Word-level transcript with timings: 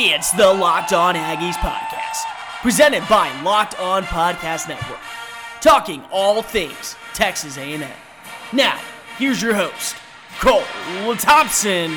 It's 0.00 0.30
the 0.30 0.46
Locked 0.46 0.92
On 0.92 1.16
Aggies 1.16 1.54
podcast, 1.54 2.22
presented 2.62 3.02
by 3.08 3.32
Locked 3.42 3.80
On 3.80 4.04
Podcast 4.04 4.68
Network, 4.68 5.00
talking 5.60 6.04
all 6.12 6.40
things 6.40 6.94
Texas 7.14 7.58
A&M. 7.58 7.82
Now, 8.52 8.80
here's 9.16 9.42
your 9.42 9.54
host, 9.54 9.96
Cole 10.38 10.62
Thompson. 11.16 11.90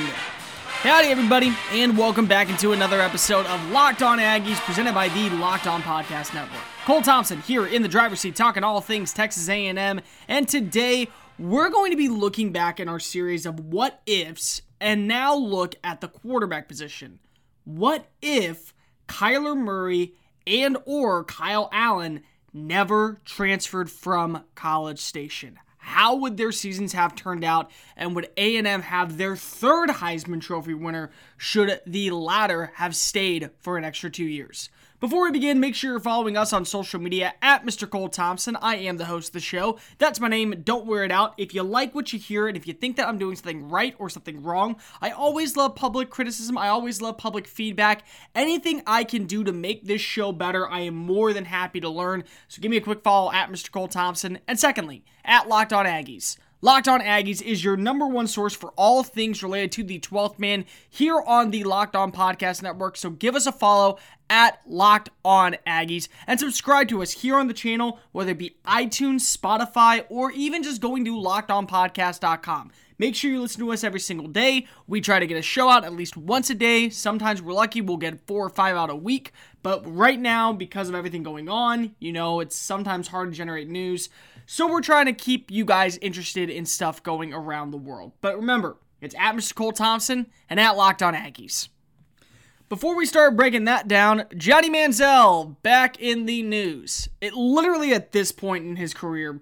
Howdy, 0.82 1.10
everybody, 1.10 1.54
and 1.74 1.96
welcome 1.96 2.26
back 2.26 2.50
into 2.50 2.72
another 2.72 3.00
episode 3.00 3.46
of 3.46 3.70
Locked 3.70 4.02
On 4.02 4.18
Aggies, 4.18 4.60
presented 4.62 4.96
by 4.96 5.08
the 5.10 5.30
Locked 5.36 5.68
On 5.68 5.84
Podcast 5.84 6.34
Network. 6.34 6.64
Cole 6.86 7.04
Thompson 7.04 7.42
here 7.42 7.68
in 7.68 7.84
the 7.84 7.88
driver's 7.88 8.22
seat, 8.22 8.36
talking 8.36 8.64
all 8.64 8.82
things 8.82 9.14
Texas 9.14 9.48
A&M, 9.48 10.02
and 10.28 10.48
today 10.48 11.08
we're 11.38 11.70
going 11.70 11.92
to 11.92 11.98
be 11.98 12.10
looking 12.10 12.52
back 12.52 12.80
in 12.80 12.90
our 12.90 13.00
series 13.00 13.46
of 13.46 13.60
what 13.60 14.02
ifs, 14.08 14.64
and 14.80 15.08
now 15.08 15.36
look 15.36 15.76
at 15.84 16.02
the 16.02 16.08
quarterback 16.08 16.68
position. 16.68 17.20
What 17.64 18.10
if 18.22 18.74
Kyler 19.08 19.56
Murray 19.56 20.14
and 20.48 20.78
or 20.86 21.24
Kyle 21.24 21.70
Allen 21.72 22.24
never 22.54 23.22
transferred 23.24 23.90
from 23.90 24.44
College 24.56 25.00
Station? 25.00 25.60
How 25.78 26.16
would 26.16 26.38
their 26.38 26.52
seasons 26.52 26.94
have 26.94 27.16
turned 27.16 27.44
out 27.44 27.72
and 27.96 28.16
would 28.16 28.30
A&M 28.38 28.82
have 28.84 29.18
their 29.18 29.36
third 29.36 29.90
Heisman 29.90 30.42
Trophy 30.42 30.74
winner 30.74 31.12
should 31.38 31.82
the 31.86 32.12
latter 32.12 32.72
have 32.76 32.96
stayed 32.96 33.50
for 33.60 33.78
an 33.78 33.84
extra 33.84 34.10
2 34.10 34.24
years? 34.24 34.70
Before 35.02 35.24
we 35.24 35.32
begin, 35.32 35.60
make 35.60 35.74
sure 35.74 35.94
you're 35.94 36.00
following 36.00 36.38
us 36.38 36.54
on 36.54 36.64
social 36.64 37.02
media 37.02 37.34
at 37.42 37.66
Mr. 37.66 37.90
Cole 37.90 38.08
Thompson. 38.08 38.56
I 38.58 38.76
am 38.76 38.98
the 38.98 39.06
host 39.06 39.30
of 39.30 39.34
the 39.34 39.40
show. 39.40 39.80
That's 39.98 40.20
my 40.20 40.28
name. 40.28 40.62
Don't 40.64 40.86
wear 40.86 41.04
it 41.04 41.12
out. 41.12 41.34
If 41.40 41.56
you 41.56 41.64
like 41.64 41.96
what 41.96 42.14
you 42.14 42.20
hear 42.20 42.48
and 42.48 42.56
if 42.56 42.68
you 42.68 42.74
think 42.74 42.98
that 42.98 43.08
I'm 43.08 43.18
doing 43.18 43.36
something 43.36 43.68
right 43.68 43.96
or 43.98 44.12
something 44.12 44.44
wrong, 44.44 44.76
I 45.02 45.10
always 45.10 45.58
love 45.58 45.74
public 45.74 46.12
criticism. 46.12 46.56
I 46.56 46.68
always 46.68 47.02
love 47.02 47.18
public 47.18 47.48
feedback. 47.48 48.04
Anything 48.36 48.84
I 48.86 49.04
can 49.04 49.26
do 49.26 49.44
to 49.44 49.52
make 49.52 49.86
this 49.86 50.02
show 50.02 50.32
better, 50.32 50.70
I 50.70 50.82
am 50.82 50.98
more 50.98 51.34
than 51.34 51.46
happy 51.46 51.80
to 51.80 51.90
learn. 51.90 52.24
So 52.48 52.62
give 52.62 52.70
me 52.70 52.78
a 52.78 52.82
quick 52.82 53.02
follow 53.02 53.32
at 53.32 53.50
Mr. 53.50 53.72
Cole 53.72 53.88
Thompson. 53.88 54.38
And 54.48 54.60
secondly, 54.60 55.04
at 55.26 55.48
Locked 55.48 55.74
On 55.74 55.88
Aggies. 55.88 56.38
Locked 56.64 56.88
On 56.88 57.02
Aggies 57.02 57.42
is 57.42 57.64
your 57.64 57.76
number 57.76 58.06
one 58.06 58.28
source 58.28 58.54
for 58.54 58.72
all 58.78 59.02
things 59.02 59.42
related 59.42 59.72
to 59.72 59.84
the 59.84 60.00
12th 60.00 60.38
man 60.38 60.66
here 60.88 61.20
on 61.20 61.50
the 61.50 61.64
Locked 61.64 61.96
On 61.96 62.12
Podcast 62.12 62.62
Network. 62.62 62.98
So 62.98 63.10
give 63.10 63.36
us 63.36 63.48
a 63.48 63.52
follow 63.52 63.98
at 64.30 64.62
Locked 64.68 65.10
On 65.26 65.56
Aggies 65.66 66.08
and 66.28 66.40
subscribe 66.40 66.88
to 66.90 67.02
us 67.02 67.14
here 67.14 67.36
on 67.36 67.48
the 67.48 67.56
channel, 67.56 68.00
whether 68.12 68.32
it 68.32 68.38
be 68.38 68.58
iTunes, 68.64 69.36
Spotify, 69.36 70.06
or 70.08 70.30
even 70.34 70.62
just 70.62 70.82
going 70.82 71.04
to 71.06 71.16
lockedonpodcast.com. 71.16 72.72
Make 73.00 73.16
sure 73.16 73.32
you 73.32 73.42
listen 73.42 73.62
to 73.62 73.72
us 73.72 73.84
every 73.84 74.00
single 74.00 74.28
day. 74.28 74.68
We 74.86 75.02
try 75.02 75.18
to 75.18 75.26
get 75.26 75.36
a 75.36 75.42
show 75.42 75.68
out 75.68 75.84
at 75.84 75.94
least 75.94 76.16
once 76.16 76.52
a 76.52 76.56
day. 76.56 76.92
Sometimes 76.92 77.42
we're 77.42 77.54
lucky, 77.54 77.82
we'll 77.82 77.98
get 77.98 78.28
four 78.28 78.46
or 78.46 78.50
five 78.52 78.76
out 78.76 78.92
a 78.92 78.96
week. 78.96 79.32
But 79.64 79.84
right 79.86 80.20
now, 80.20 80.54
because 80.54 80.90
of 80.90 80.96
everything 80.96 81.24
going 81.24 81.48
on, 81.48 81.96
you 82.00 82.12
know, 82.12 82.40
it's 82.40 82.56
sometimes 82.56 83.08
hard 83.08 83.32
to 83.32 83.38
generate 83.38 83.70
news. 83.70 84.10
So 84.46 84.68
we're 84.68 84.82
trying 84.82 85.06
to 85.06 85.14
keep 85.14 85.52
you 85.52 85.66
guys 85.66 85.98
interested 85.98 86.50
in 86.50 86.66
stuff 86.66 87.04
going 87.04 87.34
around 87.34 87.72
the 87.72 87.78
world. 87.78 88.14
But 88.22 88.38
remember, 88.38 88.78
it's 89.02 89.16
at 89.16 89.36
Mr. 89.36 89.54
Cole 89.56 89.72
Thompson 89.72 90.28
and 90.50 90.60
at 90.60 90.78
Locked 90.78 91.04
On 91.04 91.14
Aggies. 91.14 91.70
Before 92.70 92.96
we 92.96 93.06
start 93.06 93.36
breaking 93.36 93.66
that 93.66 93.88
down, 93.88 94.24
Johnny 94.38 94.70
Manziel 94.70 95.62
back 95.62 96.00
in 96.00 96.26
the 96.26 96.42
news. 96.42 97.10
It 97.20 97.34
literally 97.34 97.94
at 97.94 98.14
this 98.14 98.32
point 98.32 98.66
in 98.66 98.78
his 98.78 98.94
career, 98.94 99.42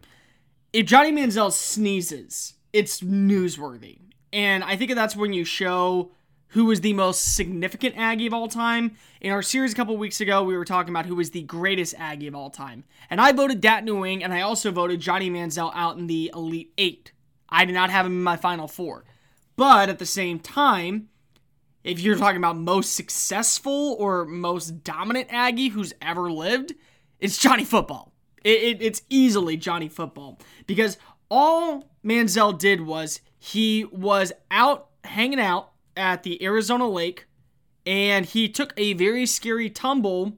if 0.74 0.88
Johnny 0.88 1.12
Manziel 1.12 1.52
sneezes, 1.52 2.56
it's 2.74 3.02
newsworthy. 3.02 4.00
And 4.34 4.64
I 4.64 4.76
think 4.76 4.96
that's 4.96 5.16
when 5.16 5.34
you 5.34 5.44
show 5.44 6.12
who 6.50 6.72
is 6.72 6.82
the 6.82 6.94
most 6.94 7.36
significant 7.36 7.96
Aggie 7.98 8.28
of 8.28 8.34
all 8.34 8.48
time. 8.48 8.96
In 9.22 9.32
our 9.32 9.42
series 9.42 9.74
a 9.74 9.76
couple 9.76 9.96
weeks 9.98 10.20
ago, 10.20 10.44
we 10.44 10.58
were 10.58 10.66
talking 10.66 10.92
about 10.92 11.06
who 11.06 11.16
was 11.16 11.32
the 11.32 11.44
greatest 11.44 11.94
Aggie 11.98 12.28
of 12.28 12.36
all 12.36 12.50
time. 12.50 12.84
And 13.10 13.22
I 13.22 13.32
voted 13.32 13.62
Dat 13.62 13.84
Nguyen, 13.84 14.24
and 14.24 14.34
I 14.34 14.42
also 14.42 14.72
voted 14.72 15.00
Johnny 15.00 15.30
Manziel 15.30 15.72
out 15.76 15.98
in 15.98 16.08
the 16.08 16.32
Elite 16.34 16.74
Eight. 16.78 17.12
I 17.50 17.66
did 17.66 17.74
not 17.74 17.90
have 17.90 18.06
him 18.06 18.14
in 18.14 18.24
my 18.24 18.36
Final 18.36 18.68
Four. 18.68 19.06
But 19.56 19.90
at 19.90 20.00
the 20.00 20.06
same 20.06 20.40
time, 20.40 21.10
if 21.84 22.00
you're 22.00 22.18
talking 22.18 22.38
about 22.38 22.58
most 22.58 22.96
successful 22.96 23.96
or 24.00 24.26
most 24.26 24.84
dominant 24.84 25.28
Aggie 25.32 25.70
who's 25.70 25.94
ever 26.02 26.32
lived, 26.32 26.74
it's 27.20 27.38
Johnny 27.38 27.66
Football. 27.66 28.14
It, 28.44 28.64
it, 28.64 28.82
it's 28.82 29.02
easily 29.10 29.58
Johnny 29.58 29.90
Football 29.90 30.40
because 30.66 30.98
all 31.30 31.92
Manziel 32.04 32.58
did 32.58 32.82
was 32.82 33.22
he 33.38 33.86
was 33.86 34.32
out 34.50 34.88
hanging 35.04 35.40
out 35.40 35.72
at 36.00 36.24
the 36.24 36.44
Arizona 36.44 36.88
Lake 36.88 37.28
and 37.86 38.26
he 38.26 38.48
took 38.50 38.74
a 38.78 38.94
very 38.94 39.26
scary 39.26 39.70
tumble 39.70 40.38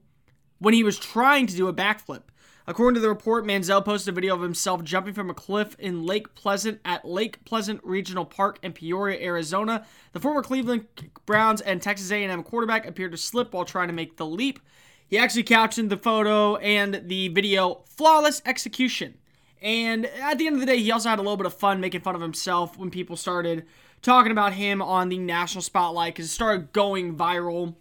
when 0.58 0.74
he 0.74 0.84
was 0.84 0.98
trying 0.98 1.46
to 1.46 1.56
do 1.56 1.68
a 1.68 1.72
backflip. 1.72 2.22
According 2.66 2.94
to 2.94 3.00
the 3.00 3.08
report, 3.08 3.44
Manziel 3.44 3.84
posted 3.84 4.12
a 4.12 4.14
video 4.14 4.34
of 4.34 4.40
himself 4.40 4.84
jumping 4.84 5.14
from 5.14 5.28
a 5.28 5.34
cliff 5.34 5.74
in 5.78 6.06
Lake 6.06 6.34
Pleasant 6.34 6.80
at 6.84 7.04
Lake 7.04 7.44
Pleasant 7.44 7.80
Regional 7.82 8.24
Park 8.24 8.60
in 8.62 8.72
Peoria, 8.72 9.20
Arizona. 9.20 9.84
The 10.12 10.20
former 10.20 10.42
Cleveland 10.42 10.86
Browns 11.26 11.60
and 11.60 11.82
Texas 11.82 12.12
A&M 12.12 12.42
quarterback 12.44 12.86
appeared 12.86 13.12
to 13.12 13.18
slip 13.18 13.52
while 13.52 13.64
trying 13.64 13.88
to 13.88 13.94
make 13.94 14.16
the 14.16 14.26
leap. 14.26 14.60
He 15.08 15.18
actually 15.18 15.42
captioned 15.42 15.90
the 15.90 15.96
photo 15.96 16.56
and 16.56 17.02
the 17.06 17.28
video 17.28 17.82
"flawless 17.86 18.40
execution." 18.46 19.18
And 19.60 20.06
at 20.06 20.38
the 20.38 20.46
end 20.46 20.54
of 20.54 20.60
the 20.60 20.66
day, 20.66 20.78
he 20.78 20.90
also 20.90 21.08
had 21.08 21.18
a 21.18 21.22
little 21.22 21.36
bit 21.36 21.46
of 21.46 21.54
fun 21.54 21.80
making 21.80 22.00
fun 22.00 22.14
of 22.14 22.20
himself 22.20 22.78
when 22.78 22.90
people 22.90 23.16
started 23.16 23.66
talking 24.02 24.32
about 24.32 24.52
him 24.52 24.82
on 24.82 25.08
the 25.08 25.18
national 25.18 25.62
spotlight 25.62 26.14
because 26.14 26.26
it 26.26 26.30
started 26.30 26.72
going 26.72 27.16
viral. 27.16 27.76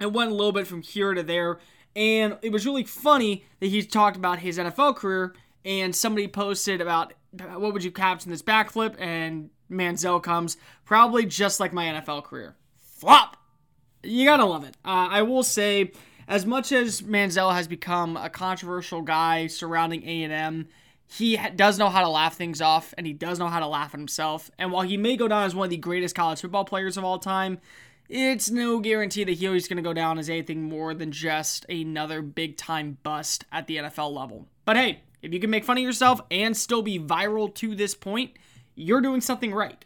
It 0.00 0.12
went 0.12 0.30
a 0.30 0.34
little 0.34 0.52
bit 0.52 0.66
from 0.66 0.82
here 0.82 1.14
to 1.14 1.22
there 1.22 1.58
and 1.96 2.36
it 2.42 2.52
was 2.52 2.66
really 2.66 2.84
funny 2.84 3.46
that 3.58 3.68
he 3.68 3.82
talked 3.82 4.18
about 4.18 4.40
his 4.40 4.58
NFL 4.58 4.96
career, 4.96 5.34
and 5.64 5.96
somebody 5.96 6.28
posted 6.28 6.82
about 6.82 7.14
what 7.32 7.72
would 7.72 7.82
you 7.82 7.90
caption 7.90 8.30
this 8.30 8.42
backflip, 8.42 8.94
and 9.00 9.48
Manziel 9.70 10.22
comes 10.22 10.58
probably 10.84 11.24
just 11.24 11.58
like 11.58 11.72
my 11.72 11.86
NFL 11.86 12.22
career. 12.24 12.54
Flop! 12.76 13.38
You 14.02 14.26
gotta 14.26 14.44
love 14.44 14.62
it. 14.62 14.76
Uh, 14.84 15.08
I 15.10 15.22
will 15.22 15.42
say, 15.42 15.92
as 16.28 16.44
much 16.44 16.70
as 16.70 17.00
Manziel 17.00 17.54
has 17.54 17.66
become 17.66 18.18
a 18.18 18.28
controversial 18.28 19.00
guy 19.00 19.46
surrounding 19.46 20.02
A&M, 20.04 20.68
he 21.08 21.38
does 21.54 21.78
know 21.78 21.88
how 21.88 22.00
to 22.00 22.08
laugh 22.08 22.36
things 22.36 22.60
off, 22.60 22.92
and 22.98 23.06
he 23.06 23.12
does 23.12 23.38
know 23.38 23.48
how 23.48 23.60
to 23.60 23.66
laugh 23.66 23.94
at 23.94 24.00
himself. 24.00 24.50
And 24.58 24.72
while 24.72 24.82
he 24.82 24.96
may 24.96 25.16
go 25.16 25.28
down 25.28 25.44
as 25.44 25.54
one 25.54 25.66
of 25.66 25.70
the 25.70 25.76
greatest 25.76 26.14
college 26.14 26.40
football 26.40 26.64
players 26.64 26.96
of 26.96 27.04
all 27.04 27.18
time, 27.18 27.58
it's 28.08 28.50
no 28.50 28.78
guarantee 28.78 29.24
that 29.24 29.32
he's 29.32 29.68
going 29.68 29.76
to 29.76 29.82
go 29.82 29.92
down 29.92 30.18
as 30.18 30.28
anything 30.28 30.62
more 30.62 30.94
than 30.94 31.12
just 31.12 31.64
another 31.68 32.22
big 32.22 32.56
time 32.56 32.98
bust 33.02 33.44
at 33.50 33.66
the 33.66 33.76
NFL 33.76 34.14
level. 34.14 34.46
But 34.64 34.76
hey, 34.76 35.00
if 35.22 35.32
you 35.32 35.40
can 35.40 35.50
make 35.50 35.64
fun 35.64 35.78
of 35.78 35.82
yourself 35.82 36.20
and 36.30 36.56
still 36.56 36.82
be 36.82 36.98
viral 36.98 37.52
to 37.56 37.74
this 37.74 37.94
point, 37.94 38.32
you're 38.74 39.00
doing 39.00 39.20
something 39.20 39.54
right. 39.54 39.84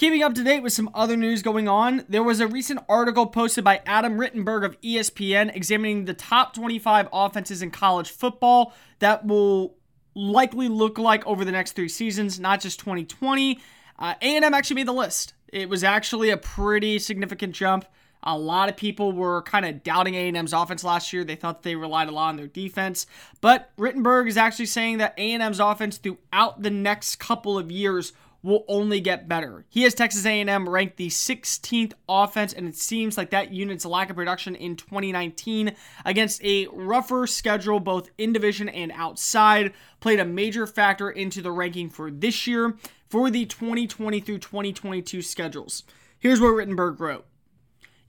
Keeping 0.00 0.22
up 0.22 0.32
to 0.32 0.42
date 0.42 0.62
with 0.62 0.72
some 0.72 0.88
other 0.94 1.14
news 1.14 1.42
going 1.42 1.68
on, 1.68 2.06
there 2.08 2.22
was 2.22 2.40
a 2.40 2.46
recent 2.46 2.80
article 2.88 3.26
posted 3.26 3.62
by 3.62 3.82
Adam 3.84 4.16
Rittenberg 4.16 4.64
of 4.64 4.80
ESPN 4.80 5.54
examining 5.54 6.06
the 6.06 6.14
top 6.14 6.54
25 6.54 7.10
offenses 7.12 7.60
in 7.60 7.70
college 7.70 8.10
football 8.10 8.72
that 9.00 9.26
will 9.26 9.76
likely 10.14 10.68
look 10.68 10.96
like 10.96 11.26
over 11.26 11.44
the 11.44 11.52
next 11.52 11.72
three 11.72 11.90
seasons, 11.90 12.40
not 12.40 12.62
just 12.62 12.80
2020. 12.80 13.60
Uh, 13.98 14.14
A&M 14.22 14.54
actually 14.54 14.76
made 14.76 14.88
the 14.88 14.92
list. 14.94 15.34
It 15.48 15.68
was 15.68 15.84
actually 15.84 16.30
a 16.30 16.38
pretty 16.38 16.98
significant 16.98 17.54
jump. 17.54 17.84
A 18.22 18.38
lot 18.38 18.70
of 18.70 18.78
people 18.78 19.12
were 19.12 19.42
kind 19.42 19.66
of 19.66 19.82
doubting 19.82 20.14
A&M's 20.14 20.54
offense 20.54 20.82
last 20.82 21.12
year. 21.12 21.24
They 21.24 21.36
thought 21.36 21.62
they 21.62 21.76
relied 21.76 22.08
a 22.08 22.12
lot 22.12 22.30
on 22.30 22.36
their 22.36 22.46
defense. 22.46 23.04
But 23.42 23.70
Rittenberg 23.76 24.28
is 24.28 24.38
actually 24.38 24.64
saying 24.64 24.96
that 24.96 25.12
A&M's 25.18 25.60
offense 25.60 25.98
throughout 25.98 26.62
the 26.62 26.70
next 26.70 27.16
couple 27.16 27.58
of 27.58 27.70
years 27.70 28.14
will 28.42 28.64
only 28.68 29.00
get 29.00 29.28
better. 29.28 29.64
He 29.68 29.82
has 29.82 29.94
Texas 29.94 30.24
A&M 30.24 30.68
ranked 30.68 30.96
the 30.96 31.08
16th 31.08 31.92
offense, 32.08 32.52
and 32.52 32.66
it 32.66 32.76
seems 32.76 33.16
like 33.16 33.30
that 33.30 33.52
unit's 33.52 33.84
lack 33.84 34.10
of 34.10 34.16
production 34.16 34.54
in 34.54 34.76
2019 34.76 35.74
against 36.04 36.42
a 36.42 36.66
rougher 36.72 37.26
schedule, 37.26 37.80
both 37.80 38.10
in 38.18 38.32
division 38.32 38.68
and 38.68 38.92
outside, 38.94 39.72
played 40.00 40.20
a 40.20 40.24
major 40.24 40.66
factor 40.66 41.10
into 41.10 41.42
the 41.42 41.52
ranking 41.52 41.90
for 41.90 42.10
this 42.10 42.46
year 42.46 42.76
for 43.08 43.30
the 43.30 43.44
2020 43.44 44.20
through 44.20 44.38
2022 44.38 45.20
schedules. 45.20 45.82
Here's 46.18 46.40
what 46.40 46.54
Rittenberg 46.54 47.00
wrote. 47.00 47.26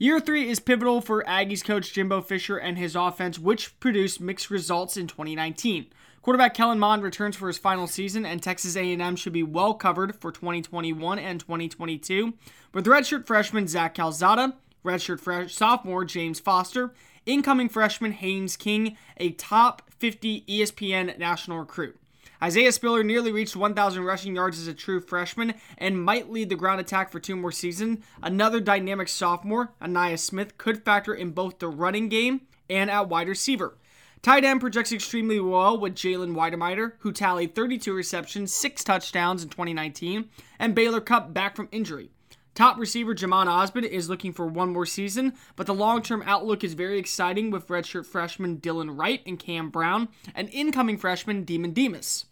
Year 0.01 0.19
three 0.19 0.50
is 0.50 0.59
pivotal 0.59 1.00
for 1.00 1.24
Aggies 1.25 1.63
coach 1.63 1.94
Jimbo 1.94 2.21
Fisher 2.21 2.57
and 2.57 2.75
his 2.75 2.95
offense, 2.95 3.38
which 3.38 3.80
produced 3.80 4.19
mixed 4.19 4.50
results 4.50 4.98
in 4.98 5.06
2019. 5.06 5.86
Quarterback 6.24 6.56
Kellen 6.56 6.80
Mond 6.80 7.03
returns 7.03 7.36
for 7.36 7.45
his 7.45 7.59
final 7.59 7.86
season, 7.86 8.25
and 8.25 8.42
Texas 8.42 8.75
A&M 8.75 9.15
should 9.15 9.31
be 9.31 9.44
well 9.44 9.75
covered 9.75 10.15
for 10.15 10.31
2021 10.31 11.19
and 11.19 11.39
2022. 11.39 12.33
With 12.74 12.88
redshirt 12.88 13.27
freshman 13.27 13.68
Zach 13.68 13.94
Calzada, 13.94 14.56
redshirt 14.83 15.19
fresh 15.19 15.53
sophomore 15.53 16.03
James 16.03 16.39
Foster, 16.39 16.95
incoming 17.27 17.69
freshman 17.69 18.13
Haynes 18.13 18.57
King, 18.57 18.98
a 19.18 19.33
top 19.33 19.83
50 20.00 20.45
ESPN 20.50 21.15
national 21.19 21.59
recruit. 21.59 22.00
Isaiah 22.43 22.71
Spiller 22.71 23.03
nearly 23.03 23.31
reached 23.31 23.55
1,000 23.55 24.03
rushing 24.03 24.35
yards 24.35 24.59
as 24.59 24.67
a 24.67 24.73
true 24.73 24.99
freshman 24.99 25.53
and 25.77 26.03
might 26.03 26.31
lead 26.31 26.49
the 26.49 26.55
ground 26.55 26.81
attack 26.81 27.11
for 27.11 27.19
two 27.19 27.35
more 27.35 27.51
seasons. 27.51 27.99
Another 28.23 28.59
dynamic 28.59 29.09
sophomore, 29.09 29.73
Ainias 29.79 30.19
Smith, 30.19 30.57
could 30.57 30.83
factor 30.83 31.13
in 31.13 31.31
both 31.31 31.59
the 31.59 31.67
running 31.67 32.09
game 32.09 32.41
and 32.67 32.89
at 32.89 33.09
wide 33.09 33.27
receiver. 33.27 33.77
Tight 34.23 34.43
end 34.43 34.59
projects 34.59 34.91
extremely 34.91 35.39
well 35.39 35.79
with 35.79 35.93
Jalen 35.93 36.35
Wydermyer, 36.35 36.93
who 36.99 37.11
tallied 37.11 37.53
32 37.53 37.93
receptions, 37.93 38.53
6 38.53 38.83
touchdowns 38.83 39.43
in 39.43 39.49
2019, 39.49 40.29
and 40.57 40.73
Baylor 40.73 41.01
Cupp 41.01 41.33
back 41.33 41.55
from 41.55 41.69
injury. 41.71 42.09
Top 42.53 42.77
receiver 42.77 43.15
Jhamon 43.15 43.47
Ausbon 43.47 43.83
is 43.83 44.09
looking 44.09 44.33
for 44.33 44.45
one 44.45 44.73
more 44.73 44.85
season, 44.85 45.33
but 45.55 45.67
the 45.67 45.73
long 45.73 46.01
term 46.01 46.21
outlook 46.25 46.63
is 46.63 46.73
very 46.73 46.99
exciting 46.99 47.49
with 47.49 47.67
redshirt 47.67 48.05
freshman 48.05 48.57
Dylan 48.57 48.97
Wright 48.97 49.21
and 49.25 49.39
Cam 49.39 49.69
Brown, 49.69 50.09
and 50.35 50.49
incoming 50.49 50.97
freshman 50.97 51.45
Demond 51.45 51.73
Demas. 51.73 52.25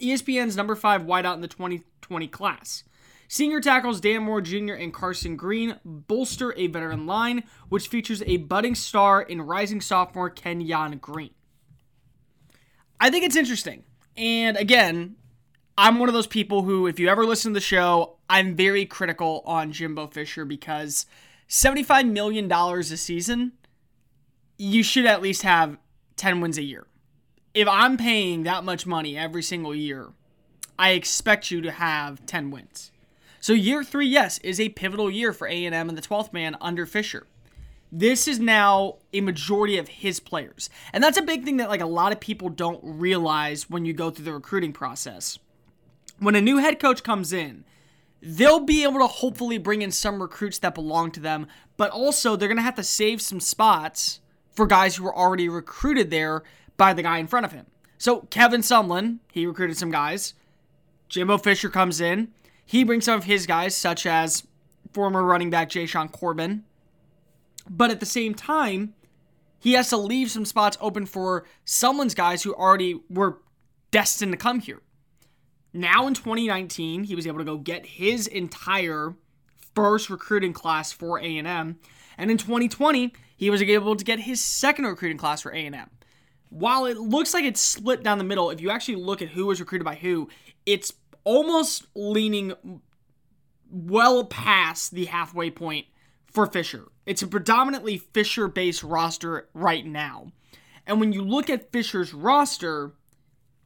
ESPN's 0.00 0.56
number 0.56 0.74
5 0.74 1.02
wideout 1.02 1.34
in 1.34 1.40
the 1.40 1.48
2020 1.48 2.28
class. 2.28 2.84
Senior 3.30 3.60
tackles 3.60 4.00
Dan 4.00 4.22
Moore 4.22 4.40
Jr. 4.40 4.72
and 4.72 4.92
Carson 4.92 5.36
Green 5.36 5.78
bolster 5.84 6.54
a 6.56 6.66
veteran 6.66 7.06
line, 7.06 7.44
which 7.68 7.88
features 7.88 8.22
a 8.26 8.38
budding 8.38 8.74
star 8.74 9.20
in 9.20 9.42
rising 9.42 9.82
sophomore 9.82 10.30
Kenyon 10.30 10.96
Green. 10.96 11.34
I 12.98 13.10
think 13.10 13.24
it's 13.24 13.36
interesting. 13.36 13.84
And 14.16 14.56
again, 14.56 15.16
I'm 15.76 15.98
one 15.98 16.08
of 16.08 16.14
those 16.14 16.26
people 16.26 16.62
who, 16.62 16.86
if 16.86 16.98
you 16.98 17.08
ever 17.08 17.24
listen 17.24 17.52
to 17.52 17.54
the 17.54 17.60
show, 17.60 18.16
I'm 18.30 18.56
very 18.56 18.86
critical 18.86 19.42
on 19.44 19.72
Jimbo 19.72 20.08
Fisher 20.08 20.44
because 20.44 21.06
$75 21.48 22.10
million 22.10 22.50
a 22.50 22.82
season, 22.82 23.52
you 24.56 24.82
should 24.82 25.06
at 25.06 25.22
least 25.22 25.42
have 25.42 25.78
10 26.16 26.40
wins 26.40 26.58
a 26.58 26.62
year. 26.62 26.86
If 27.54 27.66
I'm 27.66 27.96
paying 27.96 28.42
that 28.42 28.64
much 28.64 28.86
money 28.86 29.16
every 29.16 29.42
single 29.42 29.74
year, 29.74 30.08
I 30.78 30.90
expect 30.90 31.50
you 31.50 31.60
to 31.62 31.70
have 31.72 32.24
10 32.26 32.50
wins. 32.50 32.92
So 33.40 33.52
year 33.52 33.82
three, 33.82 34.06
yes, 34.06 34.38
is 34.38 34.60
a 34.60 34.68
pivotal 34.68 35.10
year 35.10 35.32
for 35.32 35.48
A&M 35.48 35.72
and 35.72 35.96
the 35.96 36.02
12th 36.02 36.32
man 36.32 36.56
under 36.60 36.86
Fisher. 36.86 37.26
This 37.90 38.28
is 38.28 38.38
now 38.38 38.96
a 39.12 39.22
majority 39.22 39.78
of 39.78 39.88
his 39.88 40.20
players. 40.20 40.68
And 40.92 41.02
that's 41.02 41.16
a 41.16 41.22
big 41.22 41.44
thing 41.44 41.56
that 41.56 41.70
like 41.70 41.80
a 41.80 41.86
lot 41.86 42.12
of 42.12 42.20
people 42.20 42.50
don't 42.50 42.80
realize 42.82 43.70
when 43.70 43.84
you 43.84 43.92
go 43.94 44.10
through 44.10 44.26
the 44.26 44.32
recruiting 44.34 44.72
process. 44.72 45.38
When 46.18 46.34
a 46.34 46.40
new 46.40 46.58
head 46.58 46.80
coach 46.80 47.02
comes 47.02 47.32
in, 47.32 47.64
they'll 48.20 48.60
be 48.60 48.82
able 48.82 48.98
to 48.98 49.06
hopefully 49.06 49.56
bring 49.56 49.82
in 49.82 49.90
some 49.90 50.20
recruits 50.20 50.58
that 50.58 50.74
belong 50.74 51.12
to 51.12 51.20
them, 51.20 51.46
but 51.76 51.90
also 51.90 52.36
they're 52.36 52.48
going 52.48 52.56
to 52.56 52.62
have 52.62 52.74
to 52.74 52.82
save 52.82 53.22
some 53.22 53.40
spots 53.40 54.20
for 54.50 54.66
guys 54.66 54.96
who 54.96 55.04
were 55.04 55.16
already 55.16 55.48
recruited 55.48 56.10
there 56.10 56.42
by 56.78 56.94
the 56.94 57.02
guy 57.02 57.18
in 57.18 57.26
front 57.26 57.44
of 57.44 57.52
him. 57.52 57.66
So 57.98 58.20
Kevin 58.30 58.62
Sumlin, 58.62 59.18
he 59.30 59.46
recruited 59.46 59.76
some 59.76 59.90
guys. 59.90 60.32
Jimbo 61.10 61.36
Fisher 61.36 61.68
comes 61.68 62.00
in. 62.00 62.28
He 62.64 62.84
brings 62.84 63.04
some 63.04 63.18
of 63.18 63.24
his 63.24 63.46
guys, 63.46 63.74
such 63.76 64.06
as 64.06 64.46
former 64.92 65.22
running 65.22 65.50
back 65.50 65.68
Jashaun 65.68 66.10
Corbin. 66.10 66.64
But 67.68 67.90
at 67.90 68.00
the 68.00 68.06
same 68.06 68.34
time, 68.34 68.94
he 69.58 69.72
has 69.72 69.90
to 69.90 69.96
leave 69.96 70.30
some 70.30 70.44
spots 70.44 70.78
open 70.80 71.04
for 71.04 71.44
someone's 71.64 72.14
guys 72.14 72.42
who 72.42 72.54
already 72.54 73.00
were 73.10 73.38
destined 73.90 74.32
to 74.32 74.38
come 74.38 74.60
here. 74.60 74.80
Now 75.72 76.06
in 76.06 76.14
2019, 76.14 77.04
he 77.04 77.14
was 77.14 77.26
able 77.26 77.38
to 77.38 77.44
go 77.44 77.58
get 77.58 77.84
his 77.84 78.26
entire 78.26 79.14
first 79.74 80.08
recruiting 80.08 80.52
class 80.52 80.92
for 80.92 81.18
A&M, 81.18 81.78
and 82.16 82.30
in 82.30 82.36
2020, 82.36 83.12
he 83.36 83.50
was 83.50 83.62
able 83.62 83.96
to 83.96 84.04
get 84.04 84.20
his 84.20 84.40
second 84.40 84.86
recruiting 84.86 85.18
class 85.18 85.42
for 85.42 85.52
A&M. 85.52 85.90
While 86.50 86.86
it 86.86 86.96
looks 86.96 87.34
like 87.34 87.44
it's 87.44 87.60
split 87.60 88.02
down 88.02 88.18
the 88.18 88.24
middle, 88.24 88.50
if 88.50 88.60
you 88.60 88.70
actually 88.70 88.96
look 88.96 89.20
at 89.22 89.28
who 89.28 89.46
was 89.46 89.60
recruited 89.60 89.84
by 89.84 89.96
who, 89.96 90.28
it's 90.64 90.92
almost 91.24 91.86
leaning 91.94 92.80
well 93.70 94.24
past 94.24 94.92
the 94.92 95.06
halfway 95.06 95.50
point 95.50 95.86
for 96.26 96.46
Fisher. 96.46 96.88
It's 97.06 97.22
a 97.22 97.26
predominantly 97.26 97.98
Fisher 97.98 98.48
based 98.48 98.82
roster 98.82 99.48
right 99.54 99.84
now. 99.84 100.32
And 100.86 101.00
when 101.00 101.12
you 101.12 101.22
look 101.22 101.50
at 101.50 101.70
Fisher's 101.70 102.14
roster, 102.14 102.92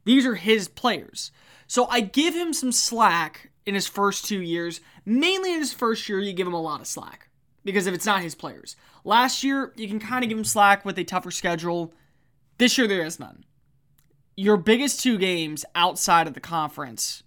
these 0.05 0.26
are 0.26 0.35
his 0.35 0.69
players. 0.69 1.31
So 1.67 1.87
I 1.87 2.00
give 2.00 2.35
him 2.35 2.52
some 2.52 2.73
slack 2.73 3.50
in 3.64 3.75
his 3.75 3.87
first 3.87 4.26
two 4.26 4.40
years. 4.40 4.81
Mainly 5.05 5.55
in 5.55 5.61
his 5.61 5.73
first 5.73 6.08
year, 6.08 6.19
you 6.19 6.32
give 6.32 6.46
him 6.46 6.52
a 6.52 6.61
lot 6.61 6.81
of 6.81 6.87
slack 6.87 7.28
because 7.64 7.87
if 7.87 7.94
it's 7.94 8.06
not 8.06 8.23
his 8.23 8.35
players. 8.35 8.76
Last 9.05 9.44
year, 9.44 9.73
you 9.76 9.88
can 9.88 10.00
kind 10.00 10.25
of 10.25 10.28
give 10.28 10.38
him 10.38 10.44
slack 10.44 10.85
with 10.85 10.99
a 10.99 11.05
tougher 11.05 11.31
schedule. 11.31 11.94
This 12.58 12.78
year, 12.78 12.87
there 12.87 13.04
is 13.04 13.19
none. 13.19 13.44
Your 14.37 14.56
biggest 14.56 15.00
two 15.00 15.19
games 15.19 15.64
outside 15.75 16.26
of 16.26 16.34
the 16.34 16.40
conference 16.40 17.22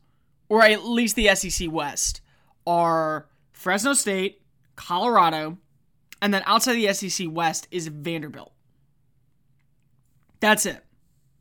or 0.50 0.64
at 0.64 0.86
least 0.86 1.16
the 1.16 1.34
SEC 1.36 1.72
West, 1.72 2.22
are 2.68 3.28
Fresno 3.54 3.94
State, 3.94 4.42
Colorado, 4.76 5.58
and 6.22 6.34
then 6.34 6.44
outside 6.46 6.74
the 6.74 6.92
SEC 6.94 7.28
West 7.30 7.68
is 7.72 7.88
Vanderbilt. 7.88 8.54
That's 10.40 10.66
it. 10.66 10.84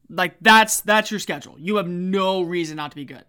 Like 0.08 0.36
that's 0.40 0.80
that's 0.82 1.10
your 1.10 1.20
schedule. 1.20 1.56
You 1.58 1.76
have 1.76 1.88
no 1.88 2.42
reason 2.42 2.76
not 2.76 2.90
to 2.90 2.96
be 2.96 3.04
good. 3.04 3.24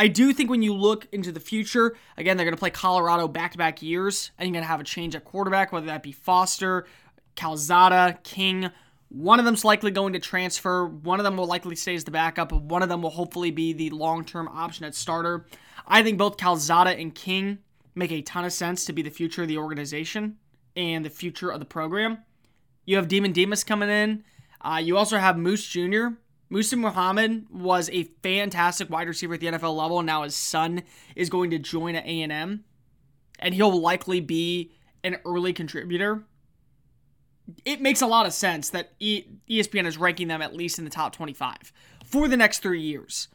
I 0.00 0.08
do 0.08 0.32
think 0.32 0.48
when 0.48 0.62
you 0.62 0.74
look 0.74 1.08
into 1.10 1.32
the 1.32 1.40
future, 1.40 1.96
again, 2.16 2.36
they're 2.36 2.46
going 2.46 2.54
to 2.54 2.60
play 2.60 2.70
Colorado 2.70 3.26
back-to-back 3.26 3.82
years, 3.82 4.30
and 4.38 4.46
you're 4.46 4.52
going 4.52 4.62
to 4.62 4.68
have 4.68 4.80
a 4.80 4.84
change 4.84 5.16
at 5.16 5.24
quarterback, 5.24 5.72
whether 5.72 5.86
that 5.86 6.04
be 6.04 6.12
Foster, 6.12 6.86
Calzada, 7.34 8.16
King, 8.22 8.70
one 9.08 9.38
of 9.38 9.44
them's 9.44 9.64
likely 9.64 9.90
going 9.90 10.12
to 10.12 10.18
transfer. 10.18 10.86
One 10.86 11.18
of 11.18 11.24
them 11.24 11.36
will 11.36 11.46
likely 11.46 11.76
stay 11.76 11.94
as 11.94 12.04
the 12.04 12.10
backup. 12.10 12.52
One 12.52 12.82
of 12.82 12.88
them 12.88 13.02
will 13.02 13.10
hopefully 13.10 13.50
be 13.50 13.72
the 13.72 13.90
long 13.90 14.24
term 14.24 14.48
option 14.48 14.84
at 14.84 14.94
starter. 14.94 15.46
I 15.86 16.02
think 16.02 16.18
both 16.18 16.36
Calzada 16.36 16.90
and 16.90 17.14
King 17.14 17.58
make 17.94 18.12
a 18.12 18.22
ton 18.22 18.44
of 18.44 18.52
sense 18.52 18.84
to 18.84 18.92
be 18.92 19.02
the 19.02 19.10
future 19.10 19.42
of 19.42 19.48
the 19.48 19.58
organization 19.58 20.36
and 20.76 21.04
the 21.04 21.10
future 21.10 21.50
of 21.50 21.58
the 21.58 21.66
program. 21.66 22.18
You 22.84 22.96
have 22.96 23.08
Demond 23.08 23.32
Demas 23.32 23.64
coming 23.64 23.88
in. 23.88 24.24
Uh, 24.60 24.80
you 24.82 24.96
also 24.96 25.18
have 25.18 25.38
Moose 25.38 25.66
Jr. 25.66 26.08
Muhsin 26.50 26.78
Muhammad 26.78 27.46
was 27.50 27.90
a 27.90 28.04
fantastic 28.22 28.88
wide 28.88 29.08
receiver 29.08 29.34
at 29.34 29.40
the 29.40 29.48
NFL 29.48 29.76
level, 29.76 29.98
and 29.98 30.06
now 30.06 30.22
his 30.22 30.34
son 30.34 30.82
is 31.14 31.28
going 31.28 31.50
to 31.50 31.58
join 31.58 31.94
at 31.94 32.04
A&M, 32.04 32.64
and 33.38 33.54
he'll 33.54 33.78
likely 33.78 34.20
be 34.20 34.72
an 35.04 35.18
early 35.24 35.52
contributor 35.52 36.24
it 37.64 37.80
makes 37.80 38.02
a 38.02 38.06
lot 38.06 38.26
of 38.26 38.32
sense 38.32 38.70
that 38.70 38.98
ESPN 39.00 39.86
is 39.86 39.98
ranking 39.98 40.28
them 40.28 40.42
at 40.42 40.54
least 40.54 40.78
in 40.78 40.84
the 40.84 40.90
top 40.90 41.14
25 41.14 41.72
for 42.04 42.28
the 42.28 42.36
next 42.36 42.60
three 42.60 42.80
years. 42.80 43.28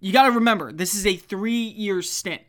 You 0.00 0.12
got 0.12 0.26
to 0.26 0.32
remember, 0.32 0.72
this 0.72 0.94
is 0.94 1.06
a 1.06 1.16
three 1.16 1.52
year 1.52 2.02
stint. 2.02 2.42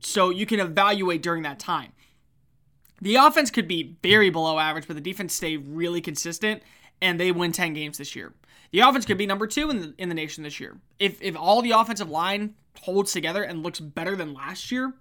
So 0.00 0.30
you 0.30 0.46
can 0.46 0.58
evaluate 0.58 1.22
during 1.22 1.44
that 1.44 1.60
time. 1.60 1.92
The 3.00 3.16
offense 3.16 3.50
could 3.50 3.68
be 3.68 3.96
very 4.02 4.30
below 4.30 4.58
average, 4.58 4.86
but 4.86 4.94
the 4.94 5.02
defense 5.02 5.32
stay 5.34 5.56
really 5.56 6.00
consistent 6.00 6.62
and 7.00 7.18
they 7.18 7.32
win 7.32 7.52
10 7.52 7.74
games 7.74 7.98
this 7.98 8.16
year. 8.16 8.32
The 8.72 8.80
offense 8.80 9.04
could 9.04 9.18
be 9.18 9.26
number 9.26 9.46
two 9.46 9.70
in 9.70 9.80
the, 9.80 9.94
in 9.98 10.08
the 10.08 10.14
nation 10.14 10.44
this 10.44 10.58
year. 10.58 10.78
If, 10.98 11.20
if 11.20 11.36
all 11.36 11.62
the 11.62 11.72
offensive 11.72 12.08
line 12.08 12.54
holds 12.80 13.12
together 13.12 13.42
and 13.42 13.62
looks 13.62 13.80
better 13.80 14.16
than 14.16 14.34
last 14.34 14.72
year, 14.72 14.94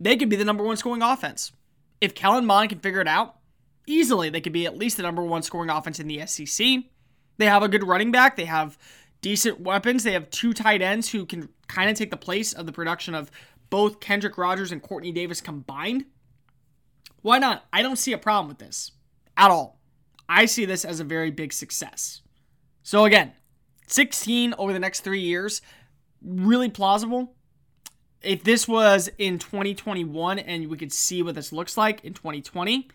they 0.00 0.16
could 0.16 0.28
be 0.28 0.36
the 0.36 0.44
number 0.44 0.64
one 0.64 0.76
scoring 0.76 1.02
offense. 1.02 1.52
If 2.00 2.14
Kellen 2.14 2.46
Mond 2.46 2.70
can 2.70 2.78
figure 2.78 3.00
it 3.00 3.08
out, 3.08 3.36
easily 3.86 4.30
they 4.30 4.40
could 4.40 4.52
be 4.52 4.66
at 4.66 4.76
least 4.76 4.96
the 4.96 5.02
number 5.02 5.22
one 5.22 5.42
scoring 5.42 5.70
offense 5.70 6.00
in 6.00 6.06
the 6.06 6.26
SEC. 6.26 6.84
They 7.38 7.46
have 7.46 7.62
a 7.62 7.68
good 7.68 7.86
running 7.86 8.10
back. 8.10 8.36
They 8.36 8.44
have 8.44 8.78
decent 9.22 9.60
weapons. 9.60 10.04
They 10.04 10.12
have 10.12 10.30
two 10.30 10.52
tight 10.52 10.82
ends 10.82 11.10
who 11.10 11.26
can 11.26 11.48
kind 11.68 11.90
of 11.90 11.96
take 11.96 12.10
the 12.10 12.16
place 12.16 12.52
of 12.52 12.66
the 12.66 12.72
production 12.72 13.14
of 13.14 13.30
both 13.70 14.00
Kendrick 14.00 14.36
Rogers 14.36 14.72
and 14.72 14.82
Quartney 14.82 15.14
Davis 15.14 15.40
combined. 15.40 16.04
Why 17.22 17.38
not? 17.38 17.64
I 17.72 17.82
don't 17.82 17.96
see 17.96 18.12
a 18.12 18.18
problem 18.18 18.48
with 18.48 18.58
this 18.58 18.92
at 19.36 19.50
all. 19.50 19.80
I 20.28 20.46
see 20.46 20.64
this 20.64 20.84
as 20.84 21.00
a 21.00 21.04
very 21.04 21.30
big 21.30 21.52
success. 21.52 22.22
So, 22.82 23.04
again, 23.04 23.32
16 23.86 24.54
over 24.58 24.72
the 24.72 24.78
next 24.78 25.00
three 25.00 25.20
years, 25.20 25.60
really 26.22 26.68
plausible. 26.68 27.34
If 28.22 28.44
this 28.44 28.68
was 28.68 29.08
in 29.18 29.38
2021 29.38 30.38
and 30.38 30.68
we 30.68 30.76
could 30.76 30.92
see 30.92 31.22
what 31.22 31.34
this 31.34 31.52
looks 31.52 31.76
like 31.76 32.04
in 32.04 32.14
2020, 32.14 32.88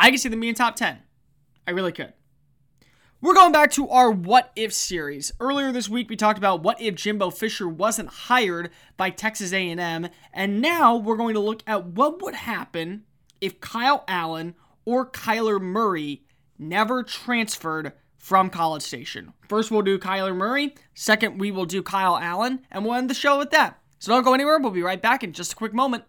I 0.00 0.08
can 0.08 0.16
see 0.18 0.30
them 0.30 0.40
being 0.40 0.54
top 0.54 0.76
10. 0.76 0.98
I 1.66 1.72
really 1.72 1.92
could. 1.92 2.14
We're 3.20 3.34
going 3.34 3.52
back 3.52 3.70
to 3.72 3.90
our 3.90 4.10
What 4.10 4.50
If 4.56 4.72
series. 4.72 5.30
Earlier 5.38 5.72
this 5.72 5.90
week 5.90 6.08
we 6.08 6.16
talked 6.16 6.38
about 6.38 6.62
what 6.62 6.80
if 6.80 6.94
Jimbo 6.94 7.28
Fisher 7.28 7.68
wasn't 7.68 8.08
hired 8.08 8.70
by 8.96 9.10
Texas 9.10 9.52
A&M, 9.52 10.08
and 10.32 10.62
now 10.62 10.96
we're 10.96 11.18
going 11.18 11.34
to 11.34 11.40
look 11.40 11.62
at 11.66 11.84
what 11.84 12.22
would 12.22 12.34
happen 12.34 13.04
if 13.42 13.60
Kyle 13.60 14.04
Allen 14.08 14.54
or 14.86 15.04
Kyler 15.06 15.60
Murray 15.60 16.24
never 16.58 17.02
transferred 17.02 17.92
from 18.16 18.48
College 18.48 18.82
Station. 18.82 19.34
First 19.50 19.70
we'll 19.70 19.82
do 19.82 19.98
Kyler 19.98 20.34
Murray, 20.34 20.74
second 20.94 21.38
we 21.38 21.50
will 21.50 21.66
do 21.66 21.82
Kyle 21.82 22.16
Allen, 22.16 22.60
and 22.70 22.86
we'll 22.86 22.94
end 22.94 23.10
the 23.10 23.14
show 23.14 23.36
with 23.36 23.50
that. 23.50 23.78
So 23.98 24.12
don't 24.14 24.24
go 24.24 24.32
anywhere, 24.32 24.58
we'll 24.58 24.70
be 24.70 24.82
right 24.82 25.02
back 25.02 25.22
in 25.22 25.34
just 25.34 25.52
a 25.52 25.56
quick 25.56 25.74
moment. 25.74 26.04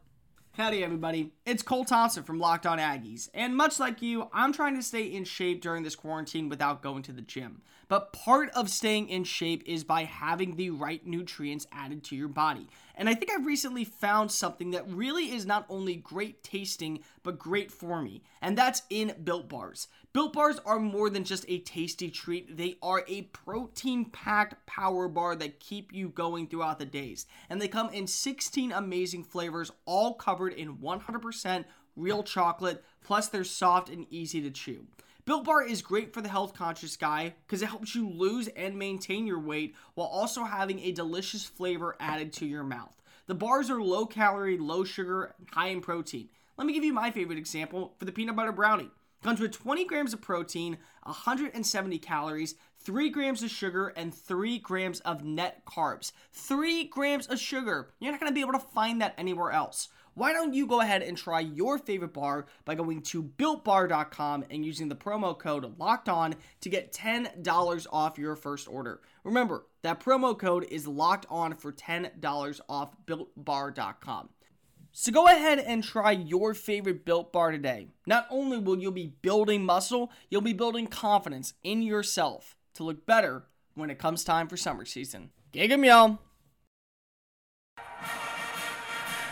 Howdy, 0.55 0.83
everybody. 0.83 1.31
It's 1.45 1.63
Cole 1.63 1.85
Thompson 1.85 2.23
from 2.23 2.37
Locked 2.37 2.65
On 2.65 2.77
Aggies. 2.77 3.29
And 3.33 3.55
much 3.55 3.79
like 3.79 4.01
you, 4.01 4.27
I'm 4.33 4.51
trying 4.51 4.75
to 4.75 4.83
stay 4.83 5.03
in 5.03 5.23
shape 5.23 5.61
during 5.61 5.83
this 5.83 5.95
quarantine 5.95 6.49
without 6.49 6.81
going 6.81 7.03
to 7.03 7.13
the 7.13 7.21
gym. 7.21 7.61
But 7.91 8.13
part 8.13 8.51
of 8.51 8.69
staying 8.69 9.09
in 9.09 9.25
shape 9.25 9.63
is 9.65 9.83
by 9.83 10.05
having 10.05 10.55
the 10.55 10.69
right 10.69 11.05
nutrients 11.05 11.67
added 11.73 12.05
to 12.05 12.15
your 12.15 12.29
body. 12.29 12.69
And 12.95 13.09
I 13.09 13.13
think 13.13 13.29
I've 13.29 13.45
recently 13.45 13.83
found 13.83 14.31
something 14.31 14.71
that 14.71 14.87
really 14.87 15.33
is 15.33 15.45
not 15.45 15.65
only 15.67 15.97
great 15.97 16.41
tasting, 16.41 17.03
but 17.21 17.37
great 17.37 17.69
for 17.69 18.01
me. 18.01 18.23
And 18.41 18.57
that's 18.57 18.83
in 18.89 19.13
Built 19.25 19.49
Bars. 19.49 19.89
Built 20.13 20.31
Bars 20.31 20.57
are 20.65 20.79
more 20.79 21.09
than 21.09 21.25
just 21.25 21.43
a 21.49 21.59
tasty 21.59 22.09
treat, 22.09 22.55
they 22.55 22.77
are 22.81 23.03
a 23.09 23.23
protein 23.23 24.05
packed 24.05 24.65
power 24.65 25.09
bar 25.09 25.35
that 25.35 25.59
keep 25.59 25.91
you 25.91 26.07
going 26.07 26.47
throughout 26.47 26.79
the 26.79 26.85
days. 26.85 27.25
And 27.49 27.61
they 27.61 27.67
come 27.67 27.89
in 27.89 28.07
16 28.07 28.71
amazing 28.71 29.25
flavors, 29.25 29.69
all 29.83 30.13
covered 30.13 30.53
in 30.53 30.77
100% 30.77 31.65
real 31.97 32.23
chocolate, 32.23 32.85
plus 33.03 33.27
they're 33.27 33.43
soft 33.43 33.89
and 33.89 34.07
easy 34.09 34.39
to 34.43 34.49
chew. 34.49 34.87
Built 35.31 35.45
Bar 35.45 35.63
is 35.63 35.81
great 35.81 36.13
for 36.13 36.19
the 36.19 36.27
health 36.27 36.53
conscious 36.53 36.97
guy 36.97 37.35
because 37.47 37.61
it 37.61 37.69
helps 37.69 37.95
you 37.95 38.09
lose 38.09 38.49
and 38.49 38.77
maintain 38.77 39.25
your 39.25 39.39
weight 39.39 39.75
while 39.93 40.07
also 40.07 40.43
having 40.43 40.79
a 40.79 40.91
delicious 40.91 41.45
flavor 41.45 41.95
added 42.01 42.33
to 42.33 42.45
your 42.45 42.65
mouth. 42.65 43.01
The 43.27 43.33
bars 43.33 43.69
are 43.69 43.81
low 43.81 44.05
calorie, 44.05 44.57
low 44.57 44.83
sugar, 44.83 45.33
high 45.53 45.67
in 45.67 45.79
protein. 45.79 46.27
Let 46.57 46.67
me 46.67 46.73
give 46.73 46.83
you 46.83 46.91
my 46.91 47.11
favorite 47.11 47.37
example 47.37 47.95
for 47.97 48.03
the 48.03 48.11
peanut 48.11 48.35
butter 48.35 48.51
brownie. 48.51 48.91
Comes 49.23 49.39
with 49.39 49.53
20 49.53 49.85
grams 49.85 50.13
of 50.13 50.19
protein, 50.19 50.77
170 51.03 51.97
calories, 51.99 52.55
3 52.79 53.09
grams 53.09 53.41
of 53.41 53.49
sugar, 53.51 53.87
and 53.95 54.13
3 54.13 54.59
grams 54.59 54.99
of 54.99 55.23
net 55.23 55.63
carbs. 55.63 56.11
3 56.33 56.83
grams 56.85 57.27
of 57.27 57.39
sugar. 57.39 57.91
You're 58.01 58.11
not 58.11 58.19
going 58.19 58.29
to 58.29 58.35
be 58.35 58.41
able 58.41 58.59
to 58.59 58.59
find 58.59 58.99
that 58.99 59.13
anywhere 59.17 59.51
else. 59.51 59.87
Why 60.13 60.33
don't 60.33 60.53
you 60.53 60.67
go 60.67 60.81
ahead 60.81 61.01
and 61.01 61.17
try 61.17 61.39
your 61.39 61.77
favorite 61.77 62.13
bar 62.13 62.45
by 62.65 62.75
going 62.75 63.01
to 63.03 63.23
builtbar.com 63.23 64.45
and 64.49 64.65
using 64.65 64.89
the 64.89 64.95
promo 64.95 65.37
code 65.37 65.79
locked 65.79 66.09
on 66.09 66.35
to 66.61 66.69
get 66.69 66.91
$10 66.91 67.87
off 67.91 68.17
your 68.17 68.35
first 68.35 68.67
order. 68.67 69.01
Remember, 69.23 69.65
that 69.83 70.01
promo 70.01 70.37
code 70.37 70.65
is 70.69 70.87
locked 70.87 71.25
on 71.29 71.55
for 71.55 71.71
$10 71.71 72.61
off 72.67 72.95
builtbar.com. 73.05 74.29
So 74.91 75.11
go 75.13 75.27
ahead 75.27 75.59
and 75.59 75.81
try 75.81 76.11
your 76.11 76.53
favorite 76.53 77.05
built 77.05 77.31
bar 77.31 77.51
today. 77.51 77.87
Not 78.05 78.27
only 78.29 78.57
will 78.57 78.79
you 78.79 78.91
be 78.91 79.13
building 79.21 79.63
muscle, 79.65 80.11
you'll 80.29 80.41
be 80.41 80.51
building 80.51 80.87
confidence 80.87 81.53
in 81.63 81.81
yourself 81.81 82.57
to 82.73 82.83
look 82.83 83.05
better 83.05 83.45
when 83.75 83.89
it 83.89 83.99
comes 83.99 84.25
time 84.25 84.49
for 84.49 84.57
summer 84.57 84.83
season. 84.83 85.31
Gig 85.53 85.71
'em, 85.71 85.85
y'all. 85.85 86.19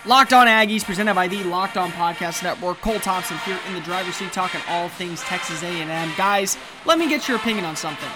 Locked 0.06 0.32
On 0.32 0.48
Aggies, 0.48 0.86
presented 0.86 1.13
by 1.13 1.27
the 1.27 1.44
Locked 1.44 1.75
On 1.75 1.91
Podcast 1.91 2.41
Network. 2.41 2.79
Cole 2.79 3.01
Thompson 3.01 3.38
here 3.39 3.60
in 3.68 3.74
the 3.74 3.82
driver's 3.82 4.15
seat, 4.15 4.32
talking 4.32 4.62
all 4.70 4.88
things 4.88 5.20
Texas 5.24 5.62
A&M. 5.62 6.12
Guys, 6.15 6.58
let 6.86 6.98
me 6.98 7.10
get 7.10 7.27
your 7.27 7.36
opinion 7.36 7.65
on 7.65 7.75
something. 7.75 8.10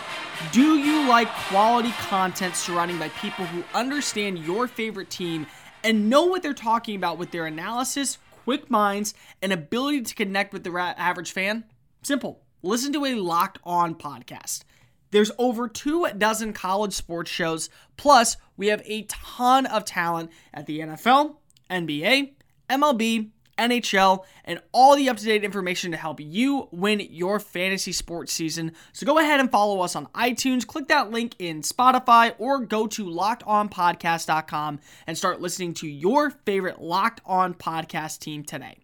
Do 0.53 0.77
you 0.77 1.05
like 1.09 1.27
quality 1.49 1.91
content 1.91 2.55
surrounding 2.55 2.97
by 2.97 3.09
people 3.09 3.43
who 3.45 3.65
understand 3.73 4.39
your 4.39 4.69
favorite 4.69 5.09
team 5.09 5.45
and 5.83 6.09
know 6.09 6.23
what 6.23 6.41
they're 6.41 6.53
talking 6.53 6.95
about 6.95 7.17
with 7.17 7.31
their 7.31 7.45
analysis, 7.45 8.17
quick 8.45 8.71
minds, 8.71 9.13
and 9.41 9.51
ability 9.51 10.03
to 10.03 10.15
connect 10.15 10.53
with 10.53 10.63
the 10.63 10.71
average 10.97 11.33
fan? 11.33 11.65
Simple. 12.01 12.39
Listen 12.61 12.93
to 12.93 13.03
a 13.03 13.15
Locked 13.15 13.59
On 13.65 13.93
podcast. 13.93 14.63
There's 15.11 15.31
over 15.37 15.67
two 15.67 16.07
dozen 16.17 16.53
college 16.53 16.93
sports 16.93 17.29
shows, 17.29 17.69
plus 17.97 18.37
we 18.55 18.67
have 18.67 18.81
a 18.85 19.03
ton 19.03 19.65
of 19.65 19.83
talent 19.83 20.31
at 20.53 20.65
the 20.65 20.79
NFL 20.79 21.35
NBA, 21.73 22.33
MLB, 22.69 23.29
NHL, 23.57 24.23
and 24.45 24.61
all 24.71 24.95
the 24.95 25.09
up 25.09 25.17
to 25.17 25.25
date 25.25 25.43
information 25.43 25.91
to 25.91 25.97
help 25.97 26.19
you 26.19 26.67
win 26.71 26.99
your 27.11 27.39
fantasy 27.39 27.91
sports 27.91 28.33
season. 28.33 28.73
So 28.93 29.05
go 29.05 29.19
ahead 29.19 29.39
and 29.39 29.51
follow 29.51 29.81
us 29.81 29.95
on 29.95 30.07
iTunes, 30.07 30.65
click 30.65 30.87
that 30.87 31.11
link 31.11 31.35
in 31.39 31.61
Spotify, 31.61 32.33
or 32.37 32.59
go 32.59 32.87
to 32.87 33.05
lockedonpodcast.com 33.05 34.79
and 35.07 35.17
start 35.17 35.41
listening 35.41 35.73
to 35.75 35.87
your 35.87 36.31
favorite 36.31 36.81
Locked 36.81 37.21
On 37.25 37.53
podcast 37.53 38.19
team 38.19 38.43
today. 38.43 38.79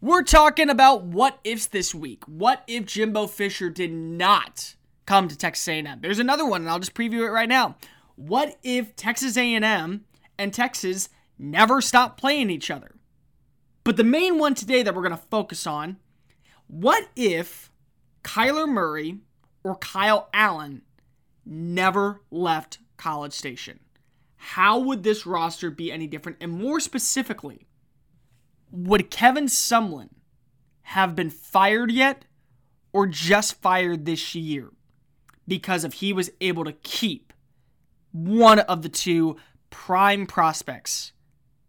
We're 0.00 0.22
talking 0.22 0.70
about 0.70 1.02
what 1.02 1.40
ifs 1.42 1.66
this 1.66 1.92
week. 1.92 2.22
What 2.26 2.62
if 2.68 2.86
Jimbo 2.86 3.26
Fisher 3.26 3.68
did 3.68 3.92
not 3.92 4.76
come 5.06 5.26
to 5.26 5.36
Texas 5.36 5.66
A&M? 5.66 5.98
There's 6.00 6.20
another 6.20 6.46
one, 6.46 6.60
and 6.60 6.70
I'll 6.70 6.78
just 6.78 6.94
preview 6.94 7.26
it 7.26 7.32
right 7.32 7.48
now. 7.48 7.76
What 8.14 8.56
if 8.62 8.94
Texas 8.94 9.36
A&M 9.36 10.04
and 10.38 10.54
Texas 10.54 11.08
never 11.38 11.80
stop 11.80 12.18
playing 12.18 12.50
each 12.50 12.70
other. 12.70 12.94
But 13.84 13.96
the 13.96 14.04
main 14.04 14.38
one 14.38 14.54
today 14.54 14.82
that 14.82 14.94
we're 14.94 15.02
going 15.02 15.16
to 15.16 15.22
focus 15.30 15.66
on 15.66 15.96
what 16.66 17.08
if 17.16 17.72
Kyler 18.22 18.68
Murray 18.68 19.18
or 19.64 19.76
Kyle 19.76 20.28
Allen 20.34 20.82
never 21.46 22.20
left 22.30 22.78
College 22.96 23.32
Station? 23.32 23.80
How 24.36 24.78
would 24.78 25.02
this 25.02 25.26
roster 25.26 25.70
be 25.70 25.90
any 25.90 26.06
different? 26.06 26.38
And 26.40 26.52
more 26.52 26.80
specifically, 26.80 27.66
would 28.70 29.10
Kevin 29.10 29.46
Sumlin 29.46 30.10
have 30.82 31.16
been 31.16 31.30
fired 31.30 31.90
yet 31.90 32.24
or 32.92 33.06
just 33.06 33.60
fired 33.60 34.04
this 34.04 34.34
year 34.34 34.70
because 35.46 35.84
if 35.84 35.94
he 35.94 36.12
was 36.12 36.30
able 36.40 36.64
to 36.64 36.72
keep 36.72 37.32
one 38.12 38.58
of 38.60 38.82
the 38.82 38.88
two 38.88 39.36
prime 39.70 40.26
prospects 40.26 41.12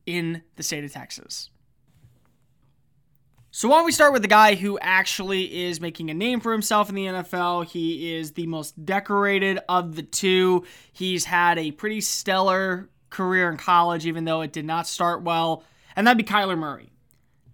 in 0.05 0.41
the 0.55 0.63
state 0.63 0.83
of 0.83 0.91
Texas. 0.91 1.49
So, 3.51 3.67
why 3.67 3.77
don't 3.77 3.85
we 3.85 3.91
start 3.91 4.13
with 4.13 4.21
the 4.21 4.27
guy 4.27 4.55
who 4.55 4.77
actually 4.79 5.65
is 5.65 5.81
making 5.81 6.09
a 6.11 6.13
name 6.13 6.39
for 6.39 6.51
himself 6.51 6.87
in 6.87 6.95
the 6.95 7.05
NFL? 7.05 7.65
He 7.65 8.15
is 8.15 8.33
the 8.33 8.45
most 8.45 8.85
decorated 8.85 9.59
of 9.67 9.95
the 9.95 10.03
two. 10.03 10.65
He's 10.93 11.25
had 11.25 11.57
a 11.57 11.71
pretty 11.71 12.01
stellar 12.01 12.89
career 13.09 13.49
in 13.49 13.57
college, 13.57 14.05
even 14.05 14.25
though 14.25 14.41
it 14.41 14.53
did 14.53 14.65
not 14.65 14.87
start 14.87 15.23
well, 15.23 15.63
and 15.95 16.05
that'd 16.05 16.17
be 16.17 16.23
Kyler 16.23 16.57
Murray. 16.57 16.91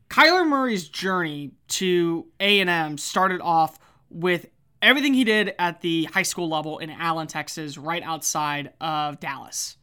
Kyler 0.10 0.48
Murray's 0.48 0.88
journey 0.88 1.52
to 1.70 2.28
A&M 2.40 2.98
started 2.98 3.42
off 3.42 3.80
with 4.10 4.48
everything 4.82 5.14
he 5.14 5.24
did 5.24 5.56
at 5.58 5.82
the 5.82 6.06
high 6.06 6.24
school 6.24 6.48
level 6.48 6.78
in 6.78 6.90
Allen, 6.90 7.28
Texas, 7.28 7.78
right 7.78 8.04
outside 8.04 8.74
of 8.80 9.20
Dallas. 9.20 9.78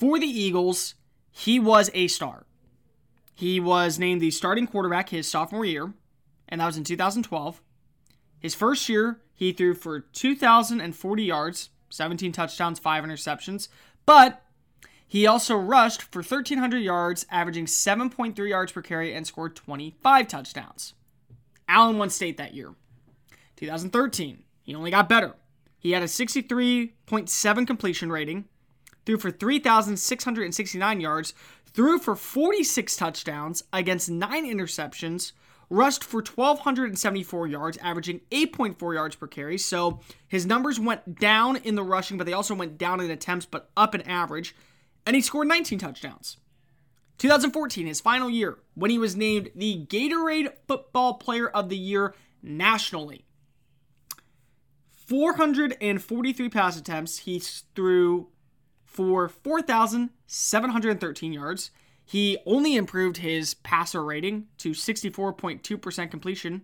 For 0.00 0.18
the 0.18 0.26
Eagles, 0.26 0.94
he 1.30 1.60
was 1.60 1.90
a 1.92 2.08
star. 2.08 2.46
He 3.34 3.60
was 3.60 3.98
named 3.98 4.22
the 4.22 4.30
starting 4.30 4.66
quarterback 4.66 5.10
his 5.10 5.28
sophomore 5.28 5.66
year, 5.66 5.92
and 6.48 6.58
that 6.58 6.66
was 6.66 6.78
in 6.78 6.84
2012. 6.84 7.60
His 8.38 8.54
first 8.54 8.88
year, 8.88 9.20
he 9.34 9.52
threw 9.52 9.74
for 9.74 10.00
2,040 10.00 11.22
yards, 11.22 11.68
17 11.90 12.32
touchdowns, 12.32 12.78
5 12.78 13.04
interceptions, 13.04 13.68
but 14.06 14.40
he 15.06 15.26
also 15.26 15.54
rushed 15.54 16.00
for 16.00 16.22
1,300 16.22 16.78
yards, 16.78 17.26
averaging 17.30 17.66
7.3 17.66 18.48
yards 18.48 18.72
per 18.72 18.80
carry, 18.80 19.14
and 19.14 19.26
scored 19.26 19.54
25 19.54 20.26
touchdowns. 20.28 20.94
Allen 21.68 21.98
won 21.98 22.08
state 22.08 22.38
that 22.38 22.54
year. 22.54 22.72
2013, 23.56 24.44
he 24.62 24.74
only 24.74 24.90
got 24.90 25.10
better. 25.10 25.34
He 25.78 25.90
had 25.90 26.02
a 26.02 26.06
63.7 26.06 27.66
completion 27.66 28.10
rating, 28.10 28.46
threw 29.10 29.18
for 29.18 29.36
3,669 29.36 31.00
yards, 31.00 31.34
threw 31.66 31.98
for 31.98 32.14
46 32.14 32.94
touchdowns 32.94 33.64
against 33.72 34.08
nine 34.08 34.46
interceptions, 34.46 35.32
rushed 35.68 36.04
for 36.04 36.22
1,274 36.22 37.48
yards, 37.48 37.76
averaging 37.78 38.20
8.4 38.30 38.94
yards 38.94 39.16
per 39.16 39.26
carry. 39.26 39.58
So 39.58 39.98
his 40.28 40.46
numbers 40.46 40.78
went 40.78 41.18
down 41.18 41.56
in 41.56 41.74
the 41.74 41.82
rushing, 41.82 42.18
but 42.18 42.26
they 42.26 42.32
also 42.32 42.54
went 42.54 42.78
down 42.78 43.00
in 43.00 43.10
attempts, 43.10 43.46
but 43.46 43.70
up 43.76 43.96
in 43.96 44.02
average. 44.02 44.54
And 45.04 45.16
he 45.16 45.22
scored 45.22 45.48
19 45.48 45.80
touchdowns. 45.80 46.36
2014, 47.18 47.86
his 47.88 48.00
final 48.00 48.30
year, 48.30 48.58
when 48.74 48.92
he 48.92 48.98
was 48.98 49.16
named 49.16 49.50
the 49.56 49.86
Gatorade 49.86 50.52
Football 50.68 51.14
Player 51.14 51.48
of 51.48 51.68
the 51.68 51.76
Year 51.76 52.14
nationally. 52.42 53.24
443 55.10 56.48
pass 56.50 56.78
attempts. 56.78 57.18
He 57.18 57.40
threw 57.40 58.28
for 58.90 59.28
4,713 59.28 61.32
yards. 61.32 61.70
He 62.04 62.36
only 62.44 62.74
improved 62.74 63.18
his 63.18 63.54
passer 63.54 64.04
rating 64.04 64.48
to 64.58 64.70
64.2% 64.70 66.10
completion, 66.10 66.62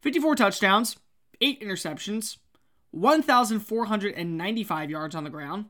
54 0.00 0.34
touchdowns, 0.34 0.96
8 1.40 1.62
interceptions, 1.62 2.38
1,495 2.90 4.90
yards 4.90 5.14
on 5.14 5.22
the 5.22 5.30
ground, 5.30 5.66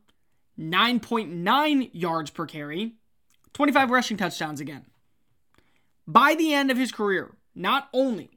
9.9 0.59 1.91
yards 1.93 2.31
per 2.31 2.47
carry, 2.47 2.95
25 3.53 3.91
rushing 3.91 4.17
touchdowns 4.17 4.61
again. 4.61 4.87
By 6.07 6.35
the 6.35 6.55
end 6.55 6.71
of 6.71 6.79
his 6.79 6.91
career, 6.91 7.37
not 7.55 7.91
only 7.93 8.31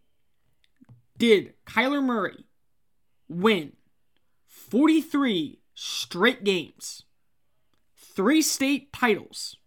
did 1.17 1.53
Kyler 1.65 2.03
Murray 2.03 2.43
win 3.29 3.71
43 4.47 5.60
straight 5.73 6.43
games, 6.43 7.05
three 7.95 8.41
state 8.41 8.91
titles, 8.93 9.57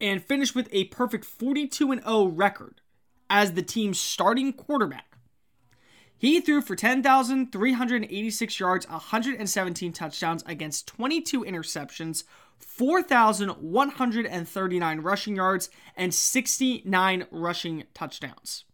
and 0.00 0.22
finished 0.22 0.54
with 0.54 0.68
a 0.72 0.84
perfect 0.84 1.24
42 1.24 2.00
0 2.00 2.26
record 2.26 2.80
as 3.30 3.52
the 3.52 3.62
team's 3.62 3.98
starting 3.98 4.52
quarterback. 4.52 5.16
He 6.16 6.40
threw 6.40 6.60
for 6.60 6.76
10,386 6.76 8.60
yards, 8.60 8.88
117 8.88 9.92
touchdowns 9.92 10.44
against 10.46 10.86
22 10.86 11.42
interceptions, 11.42 12.22
4,139 12.58 15.00
rushing 15.00 15.34
yards, 15.34 15.68
and 15.96 16.14
69 16.14 17.26
rushing 17.32 17.82
touchdowns. 17.92 18.64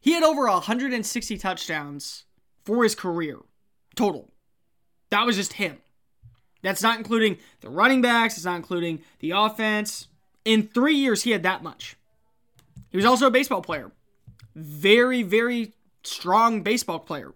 He 0.00 0.12
had 0.12 0.22
over 0.22 0.44
160 0.44 1.38
touchdowns 1.38 2.24
for 2.64 2.82
his 2.82 2.94
career 2.94 3.38
total. 3.94 4.31
That 5.12 5.26
was 5.26 5.36
just 5.36 5.52
him. 5.52 5.76
That's 6.62 6.82
not 6.82 6.96
including 6.96 7.36
the 7.60 7.68
running 7.68 8.00
backs, 8.00 8.38
it's 8.38 8.46
not 8.46 8.56
including 8.56 9.02
the 9.18 9.32
offense. 9.32 10.08
In 10.42 10.66
three 10.66 10.94
years, 10.94 11.22
he 11.22 11.32
had 11.32 11.42
that 11.42 11.62
much. 11.62 11.96
He 12.88 12.96
was 12.96 13.04
also 13.04 13.26
a 13.26 13.30
baseball 13.30 13.60
player. 13.60 13.92
Very, 14.54 15.22
very 15.22 15.74
strong 16.02 16.62
baseball 16.62 16.98
player. 16.98 17.34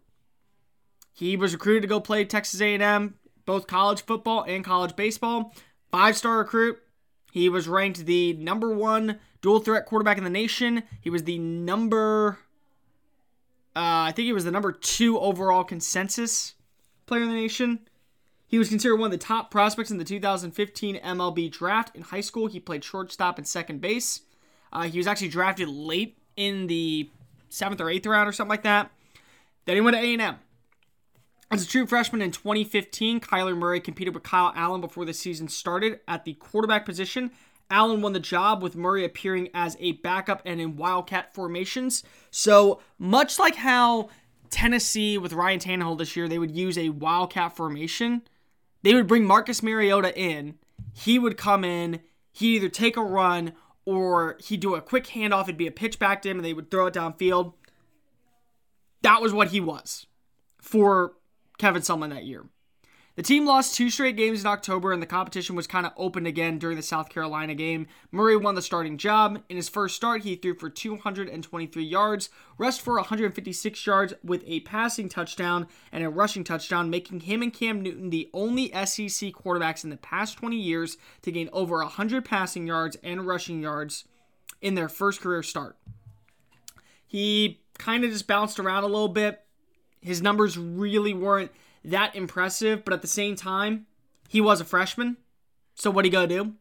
He 1.12 1.37
was 1.37 1.52
recruited 1.52 1.83
to 1.83 1.88
go 1.88 2.00
play 2.00 2.25
Texas 2.25 2.62
A&M, 2.62 3.14
both 3.45 3.66
college 3.66 4.00
football 4.00 4.42
and 4.49 4.64
college 4.64 4.97
baseball. 4.97 5.54
Five-star 5.92 6.38
recruit. 6.38 6.78
He 7.30 7.50
was 7.50 7.68
ranked 7.68 8.06
the 8.06 8.33
number 8.33 8.75
one 8.75 9.18
dual 9.42 9.59
threat 9.59 9.85
quarterback 9.85 10.16
in 10.16 10.25
the 10.25 10.30
nation. 10.30 10.83
He 11.02 11.11
was 11.11 11.25
the 11.25 11.38
number, 11.38 12.38
uh, 13.76 14.09
I 14.09 14.12
think 14.16 14.25
he 14.25 14.33
was 14.33 14.45
the 14.47 14.50
number 14.50 14.73
two 14.73 15.18
overall 15.18 15.62
consensus 15.62 16.54
player 17.06 17.22
in 17.22 17.28
the 17.28 17.34
nation. 17.34 17.80
He 18.46 18.58
was 18.58 18.68
considered 18.68 18.96
one 18.96 19.12
of 19.12 19.18
the 19.18 19.25
top 19.25 19.50
prospects 19.50 19.90
in 19.90 19.98
the 19.98 20.04
2015 20.04 20.96
MLB 20.96 21.50
draft. 21.50 21.94
In 21.96 22.02
high 22.02 22.20
school, 22.20 22.46
he 22.46 22.60
played 22.60 22.84
shortstop 22.84 23.38
and 23.38 23.46
second 23.46 23.80
base. 23.80 24.20
Uh, 24.72 24.82
he 24.82 24.98
was 24.98 25.06
actually 25.06 25.28
drafted 25.28 25.68
late 25.68 26.18
in 26.36 26.66
the 26.66 27.10
seventh 27.48 27.80
or 27.80 27.90
eighth 27.90 28.06
round 28.06 28.28
or 28.28 28.32
something 28.32 28.50
like 28.50 28.62
that. 28.62 28.90
Then 29.64 29.76
he 29.76 29.80
went 29.80 29.96
to 29.96 30.02
A&M. 30.02 30.36
As 31.50 31.64
a 31.64 31.68
true 31.68 31.86
freshman 31.86 32.22
in 32.22 32.32
2015, 32.32 33.20
Kyler 33.20 33.56
Murray 33.56 33.80
competed 33.80 34.14
with 34.14 34.25
Kyle 34.25 34.52
Allen 34.56 34.80
before 34.80 35.04
the 35.04 35.14
season 35.14 35.48
started 35.48 36.00
at 36.08 36.25
the 36.25 36.34
quarterback 36.34 36.84
position. 36.84 37.30
Allen 37.70 38.00
won 38.00 38.12
the 38.12 38.20
job 38.20 38.62
with 38.62 38.76
Murray 38.76 39.04
appearing 39.04 39.48
as 39.54 39.76
a 39.80 39.92
backup 39.92 40.42
and 40.44 40.60
in 40.60 40.76
Wildcat 40.76 41.34
formations. 41.34 42.04
So, 42.30 42.80
much 42.98 43.38
like 43.38 43.56
how 43.56 44.08
Tennessee 44.50 45.19
with 45.19 45.33
Ryan 45.33 45.61
Tannehill 45.61 45.99
this 45.99 46.17
year, 46.17 46.29
they 46.29 46.38
would 46.38 46.57
use 46.57 46.79
a 46.79 46.91
Wildcat 46.91 47.57
formation. 47.57 48.23
They 48.83 48.95
would 48.95 49.07
bring 49.07 49.25
Marcus 49.25 49.62
Mariota 49.62 50.17
in. 50.19 50.57
He 50.95 51.19
would 51.19 51.37
come 51.37 51.65
in. 51.65 52.00
He'd 52.33 52.57
either 52.57 52.69
take 52.69 52.97
a 52.97 53.03
run 53.03 53.53
or 53.85 54.37
he'd 54.45 54.61
do 54.61 54.75
a 54.75 54.81
quick 54.81 55.07
handoff. 55.07 55.45
It'd 55.45 55.57
be 55.57 55.67
a 55.67 55.73
pitch 55.73 55.99
back 55.99 56.23
to 56.23 56.31
him 56.31 56.38
and 56.38 56.45
they 56.45 56.53
would 56.53 56.71
throw 56.71 56.87
it 56.87 56.95
downfield. 56.95 57.55
That 59.03 59.23
was 59.23 59.33
what 59.33 59.49
he 59.49 59.61
was 59.61 60.07
for 60.61 61.15
Kevin 61.59 61.83
Sumlin 61.83 62.11
that 62.11 62.25
year. 62.25 62.45
The 63.16 63.23
team 63.23 63.46
lost 63.46 63.75
two 63.75 63.88
straight 63.88 64.18
games 64.18 64.42
in 64.42 64.46
October, 64.46 64.92
and 64.92 65.00
the 65.00 65.06
competition 65.06 65.56
was 65.56 65.66
kind 65.66 65.87
of 65.87 65.92
opened 65.96 66.26
again 66.26 66.58
during 66.58 66.76
the 66.76 66.82
South 66.82 67.08
Carolina 67.08 67.54
game. 67.54 67.87
Murray 68.12 68.37
won 68.37 68.56
the 68.56 68.61
starting 68.61 68.99
job. 68.99 69.42
In 69.49 69.56
his 69.56 69.70
first 69.70 69.96
start, 69.96 70.23
he 70.23 70.37
threw 70.37 70.54
for 70.54 70.68
223 70.68 71.82
yards, 71.82 72.28
rushed 72.58 72.82
for 72.82 72.96
156 72.96 73.87
yards 73.87 74.12
with 74.23 74.44
a 74.46 74.61
passing 74.61 75.08
touchdown 75.08 75.66
and 75.90 76.04
a 76.04 76.11
rushing 76.11 76.44
touchdown, 76.44 76.90
making 76.90 77.20
him 77.20 77.40
and 77.40 77.54
Cam 77.54 77.80
Newton 77.80 78.11
the 78.11 78.28
only 78.35 78.68
SEC 78.85 79.32
quarterbacks 79.32 79.82
in 79.82 79.88
the 79.88 79.96
past 79.96 80.37
20 80.37 80.54
years 80.54 80.99
to 81.23 81.32
gain 81.32 81.49
over 81.54 81.78
100 81.78 82.23
passing 82.23 82.66
yards 82.66 82.99
and 83.02 83.26
rushing 83.26 83.62
yards 83.62 84.04
in 84.61 84.75
their 84.75 84.90
first 84.90 85.23
career 85.23 85.42
start. 85.42 85.78
He 87.06 87.62
kind 87.78 88.04
of 88.04 88.11
just 88.11 88.26
bounced 88.26 88.61
around 88.61 88.85
a 88.85 88.88
little 88.88 89.08
bit. 89.08 89.42
His 90.02 90.20
numbers 90.20 90.58
really 90.58 91.14
weren't 91.14 91.50
that 91.87 92.14
impressive, 92.14 92.85
but 92.85 92.93
at 92.93 93.02
the 93.02 93.09
same 93.09 93.37
time, 93.37 93.87
he 94.28 94.40
was 94.40 94.61
a 94.61 94.64
freshman. 94.64 95.16
So 95.75 95.90
what 95.90 96.05
you 96.05 96.11
gonna 96.11 96.26
do? 96.26 96.55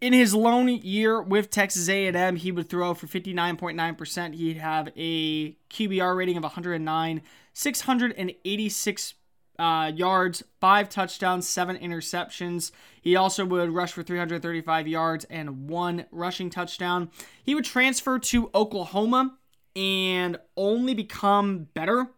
In 0.00 0.12
his 0.12 0.34
lone 0.34 0.68
year 0.68 1.22
with 1.22 1.50
Texas 1.50 1.88
A&M, 1.88 2.36
he 2.36 2.50
would 2.50 2.68
throw 2.68 2.92
for 2.94 3.06
59.9%. 3.06 4.34
He'd 4.34 4.56
have 4.56 4.88
a 4.96 5.52
QBR 5.70 6.16
rating 6.16 6.36
of 6.36 6.42
109, 6.42 7.22
686 7.52 9.14
uh, 9.58 9.92
yards, 9.94 10.42
five 10.60 10.88
touchdowns, 10.88 11.46
seven 11.46 11.76
interceptions. 11.76 12.72
He 13.00 13.14
also 13.14 13.44
would 13.44 13.70
rush 13.70 13.92
for 13.92 14.02
335 14.02 14.88
yards 14.88 15.24
and 15.26 15.68
one 15.68 16.06
rushing 16.10 16.50
touchdown. 16.50 17.10
He 17.44 17.54
would 17.54 17.64
transfer 17.64 18.18
to 18.18 18.50
Oklahoma 18.54 19.38
and 19.76 20.36
only 20.56 20.94
become 20.94 21.68
better 21.74 22.08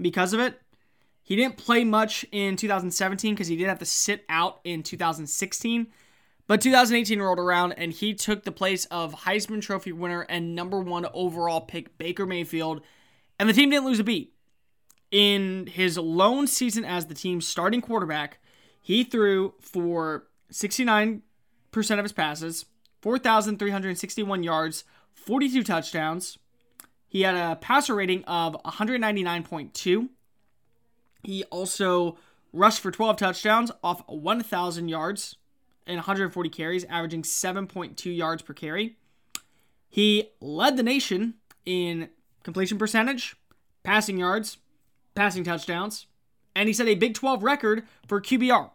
because 0.00 0.32
of 0.32 0.40
it. 0.40 0.60
He 1.26 1.34
didn't 1.34 1.56
play 1.56 1.82
much 1.82 2.24
in 2.30 2.54
2017 2.54 3.34
because 3.34 3.48
he 3.48 3.56
did 3.56 3.66
have 3.66 3.80
to 3.80 3.84
sit 3.84 4.24
out 4.28 4.60
in 4.62 4.84
2016. 4.84 5.88
But 6.46 6.60
2018 6.60 7.20
rolled 7.20 7.40
around 7.40 7.72
and 7.72 7.92
he 7.92 8.14
took 8.14 8.44
the 8.44 8.52
place 8.52 8.84
of 8.92 9.12
Heisman 9.12 9.60
Trophy 9.60 9.90
winner 9.90 10.20
and 10.20 10.54
number 10.54 10.78
one 10.78 11.04
overall 11.12 11.60
pick 11.62 11.98
Baker 11.98 12.26
Mayfield, 12.26 12.80
and 13.40 13.48
the 13.48 13.52
team 13.52 13.70
didn't 13.70 13.86
lose 13.86 13.98
a 13.98 14.04
beat. 14.04 14.34
In 15.10 15.66
his 15.66 15.98
lone 15.98 16.46
season 16.46 16.84
as 16.84 17.06
the 17.06 17.14
team's 17.14 17.48
starting 17.48 17.80
quarterback, 17.80 18.38
he 18.80 19.02
threw 19.02 19.54
for 19.60 20.28
69% 20.52 21.22
of 21.72 22.04
his 22.04 22.12
passes, 22.12 22.66
4,361 23.02 24.44
yards, 24.44 24.84
42 25.12 25.64
touchdowns. 25.64 26.38
He 27.08 27.22
had 27.22 27.34
a 27.34 27.56
passer 27.56 27.96
rating 27.96 28.22
of 28.26 28.56
199.2 28.62 30.08
he 31.26 31.42
also 31.44 32.16
rushed 32.52 32.80
for 32.80 32.92
12 32.92 33.16
touchdowns 33.16 33.72
off 33.82 34.02
1,000 34.06 34.88
yards 34.88 35.36
and 35.84 35.96
140 35.96 36.48
carries, 36.50 36.84
averaging 36.84 37.22
7.2 37.22 38.16
yards 38.16 38.42
per 38.42 38.54
carry. 38.54 38.96
He 39.88 40.30
led 40.40 40.76
the 40.76 40.84
nation 40.84 41.34
in 41.64 42.10
completion 42.44 42.78
percentage, 42.78 43.34
passing 43.82 44.18
yards, 44.18 44.58
passing 45.16 45.42
touchdowns, 45.42 46.06
and 46.54 46.68
he 46.68 46.72
set 46.72 46.86
a 46.86 46.94
Big 46.94 47.14
12 47.14 47.42
record 47.42 47.82
for 48.06 48.20
QBR. 48.20 48.70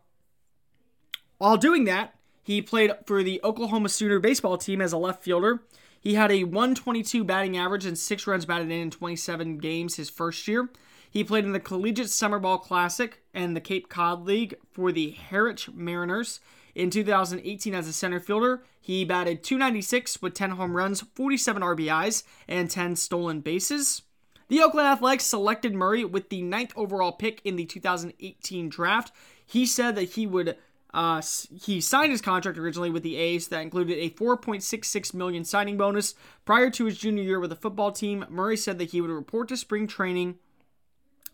While 1.38 1.58
doing 1.58 1.86
that, 1.86 2.16
he 2.44 2.62
played 2.62 2.92
for 3.06 3.24
the 3.24 3.40
Oklahoma 3.46 3.88
Sooner 3.88 4.20
baseball 4.20 4.58
team 4.58 4.82
as 4.82 4.92
a 4.92 4.98
left 4.98 5.24
fielder. 5.24 5.64
He 6.02 6.16
had 6.16 6.32
a 6.32 6.44
122 6.44 7.24
batting 7.24 7.56
average 7.56 7.86
and 7.86 7.98
six 7.98 8.28
runs 8.28 8.46
batted 8.46 8.70
in 8.72 8.82
in 8.82 8.92
27 8.92 9.58
games 9.58 9.96
his 9.96 10.10
first 10.10 10.48
year. 10.50 10.70
He 11.12 11.26
played 11.26 11.44
in 11.44 11.52
the 11.52 11.60
Collegiate 11.60 12.10
Summer 12.10 12.40
Ball 12.40 12.58
Classic 12.58 13.22
and 13.34 13.54
the 13.54 13.60
Cape 13.60 13.90
Cod 13.90 14.26
League 14.26 14.56
for 14.72 14.94
the 14.94 15.12
Harwich 15.12 15.70
Mariners. 15.70 16.40
In 16.74 16.90
2018, 16.90 17.76
as 17.76 17.86
a 17.86 17.92
center 17.92 18.22
fielder, 18.22 18.64
he 18.80 19.04
batted 19.04 19.44
296 19.44 20.22
with 20.22 20.34
10 20.34 20.52
home 20.52 20.78
runs, 20.78 21.02
47 21.02 21.62
RBIs, 21.62 22.24
and 22.48 22.70
10 22.70 22.96
stolen 22.96 23.42
bases. 23.42 24.04
The 24.48 24.62
Oakland 24.62 24.88
Athletics 24.88 25.26
selected 25.26 25.74
Murray 25.74 26.06
with 26.06 26.30
the 26.30 26.42
ninth 26.42 26.72
overall 26.78 27.12
pick 27.12 27.42
in 27.44 27.58
the 27.58 27.66
2018 27.66 28.70
draft. 28.70 29.12
He 29.46 29.66
said 29.66 29.96
that 29.98 30.12
he 30.12 30.26
would 30.26 30.56
uh, 30.94 31.22
he 31.62 31.80
signed 31.80 32.12
his 32.12 32.22
contract 32.22 32.58
originally 32.58 32.90
with 32.90 33.04
the 33.04 33.16
A's 33.16 33.48
that 33.48 33.62
included 33.62 33.98
a 33.98 34.10
4.66 34.10 35.14
million 35.14 35.46
signing 35.46 35.78
bonus. 35.78 36.16
Prior 36.44 36.70
to 36.70 36.86
his 36.86 36.98
junior 36.98 37.24
year 37.24 37.40
with 37.40 37.50
the 37.50 37.56
football 37.56 37.94
team, 37.94 38.26
Murray 38.30 38.58
said 38.58 38.78
that 38.78 38.92
he 38.92 39.00
would 39.00 39.10
report 39.10 39.48
to 39.50 39.58
spring 39.58 39.88
training 39.88 40.38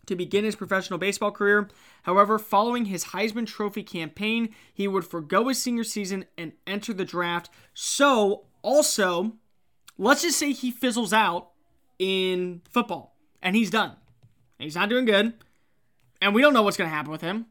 to 0.08 0.16
begin 0.16 0.44
his 0.44 0.56
professional 0.56 0.98
baseball 0.98 1.30
career. 1.30 1.68
However, 2.02 2.38
following 2.38 2.86
his 2.86 3.06
Heisman 3.06 3.46
Trophy 3.46 3.82
campaign, 3.82 4.54
he 4.72 4.88
would 4.88 5.04
forego 5.04 5.48
his 5.48 5.62
senior 5.62 5.84
season 5.84 6.24
and 6.36 6.52
enter 6.66 6.92
the 6.92 7.04
draft. 7.04 7.50
So, 7.74 8.44
also, 8.62 9.34
let's 9.96 10.22
just 10.22 10.38
say 10.38 10.52
he 10.52 10.70
fizzles 10.70 11.12
out 11.12 11.50
in 11.98 12.62
football 12.70 13.14
and 13.42 13.54
he's 13.56 13.70
done. 13.70 13.96
He's 14.58 14.74
not 14.74 14.88
doing 14.88 15.04
good. 15.04 15.34
And 16.20 16.34
we 16.34 16.42
don't 16.42 16.54
know 16.54 16.62
what's 16.62 16.76
going 16.76 16.90
to 16.90 16.94
happen 16.94 17.12
with 17.12 17.20
him. 17.20 17.46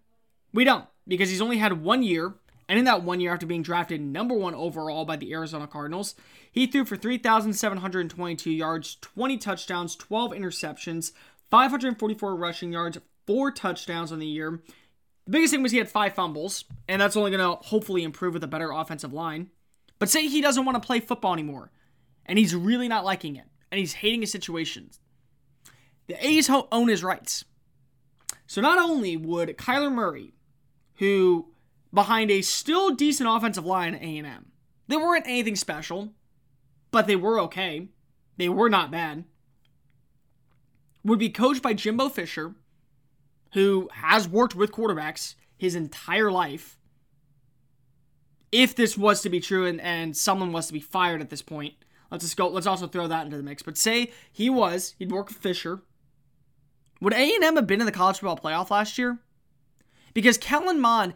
We 0.54 0.64
don't 0.64 0.86
because 1.08 1.30
he's 1.30 1.42
only 1.42 1.58
had 1.58 1.82
one 1.82 2.04
year. 2.04 2.34
And 2.70 2.78
in 2.78 2.86
that 2.86 3.04
one 3.04 3.22
year, 3.22 3.32
after 3.32 3.46
being 3.46 3.62
drafted 3.62 4.02
number 4.02 4.36
one 4.36 4.54
overall 4.54 5.06
by 5.06 5.16
the 5.16 5.32
Arizona 5.32 5.68
Cardinals, 5.68 6.16
he 6.52 6.68
threw 6.68 6.84
for 6.84 6.98
3,722 6.98 8.52
yards, 8.52 8.96
20 8.96 9.38
touchdowns, 9.38 9.96
12 9.96 10.32
interceptions, 10.34 11.14
544 11.50 12.36
rushing 12.36 12.74
yards, 12.74 12.98
four 13.26 13.52
touchdowns 13.52 14.12
on 14.12 14.20
the 14.20 14.26
year. 14.26 14.62
The 15.26 15.32
biggest 15.32 15.54
thing 15.54 15.64
was 15.64 15.72
he 15.72 15.78
had 15.78 15.90
five 15.90 16.14
fumbles, 16.14 16.66
and 16.88 17.02
that's 17.02 17.18
only 17.18 17.32
going 17.32 17.42
to 17.42 17.68
hopefully 17.68 18.04
improve 18.04 18.34
with 18.34 18.44
a 18.44 18.48
better 18.48 18.72
offensive 18.72 19.14
line. 19.14 19.50
But 20.00 20.10
say 20.10 20.28
he 20.28 20.42
doesn't 20.42 20.66
want 20.66 20.82
to 20.82 20.86
play 20.86 21.00
football 21.00 21.34
anymore, 21.34 21.72
and 22.26 22.40
he's 22.40 22.56
really 22.56 22.88
not 22.88 23.06
liking 23.06 23.36
it, 23.36 23.46
and 23.72 23.80
he's 23.80 23.94
hating 23.94 24.22
his 24.22 24.32
situation. 24.32 24.90
The 26.08 26.26
A's 26.26 26.50
own 26.72 26.88
his 26.88 27.04
rights. 27.04 27.44
So 28.46 28.62
not 28.62 28.80
only 28.80 29.18
would 29.18 29.58
Kyler 29.58 29.92
Murray, 29.92 30.34
who 30.96 31.48
behind 31.94 32.32
a 32.32 32.42
still 32.42 32.96
decent 32.96 33.30
offensive 33.30 33.66
line 33.66 33.96
at 33.96 34.02
A&M, 34.02 34.52
They 34.88 34.96
weren't 34.96 35.28
anything 35.28 35.58
special, 35.58 36.14
but 36.92 37.08
they 37.08 37.16
were 37.18 37.40
okay. 37.42 37.90
They 38.38 38.48
were 38.48 38.70
not 38.70 38.92
bad. 38.92 39.26
Would 41.08 41.20
be 41.20 41.30
coached 41.30 41.62
by 41.62 41.74
Jimbo 41.74 42.10
Fisher, 42.10 42.54
who 43.54 43.88
has 43.94 44.28
worked 44.28 44.56
with 44.56 44.74
quarterbacks 44.74 45.36
his 45.58 45.74
entire 45.74 46.30
life. 46.30 46.78
If 48.52 48.76
this 48.76 48.98
was 48.98 49.22
to 49.22 49.30
be 49.30 49.40
true 49.40 49.66
and, 49.66 49.80
and 49.80 50.18
someone 50.18 50.52
was 50.52 50.68
to 50.68 50.74
be 50.74 50.82
fired 50.82 51.22
at 51.22 51.30
this 51.30 51.42
point, 51.42 51.76
let's 52.12 52.26
just 52.26 52.36
go. 52.36 52.50
Let's 52.50 52.68
also 52.68 52.88
throw 52.88 53.08
that 53.08 53.24
into 53.24 53.38
the 53.38 53.44
mix. 53.44 53.64
But 53.64 53.78
say 53.78 54.12
he 54.34 54.50
was, 54.50 54.96
he'd 55.00 55.14
work 55.14 55.30
with 55.30 55.38
Fisher. 55.38 55.82
Would 57.00 57.14
A 57.14 57.36
and 57.36 57.42
M 57.42 57.56
have 57.56 57.68
been 57.68 57.80
in 57.80 57.86
the 57.86 57.94
college 57.94 58.20
football 58.20 58.38
playoff 58.38 58.70
last 58.70 58.98
year? 58.98 59.18
Because 60.14 60.38
Kellen 60.38 60.82
Mond 60.82 61.14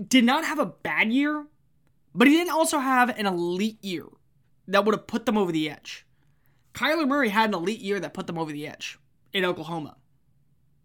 did 0.00 0.22
not 0.22 0.44
have 0.44 0.60
a 0.60 0.66
bad 0.66 1.10
year, 1.10 1.44
but 2.14 2.28
he 2.28 2.34
didn't 2.34 2.54
also 2.54 2.78
have 2.78 3.18
an 3.18 3.26
elite 3.26 3.82
year 3.82 4.06
that 4.68 4.84
would 4.84 4.94
have 4.94 5.08
put 5.08 5.26
them 5.26 5.36
over 5.36 5.50
the 5.50 5.68
edge. 5.68 6.06
Kyler 6.72 7.08
Murray 7.08 7.30
had 7.30 7.50
an 7.50 7.54
elite 7.54 7.80
year 7.80 7.98
that 7.98 8.14
put 8.14 8.28
them 8.28 8.38
over 8.38 8.52
the 8.52 8.68
edge 8.68 8.96
in 9.32 9.44
Oklahoma. 9.44 9.96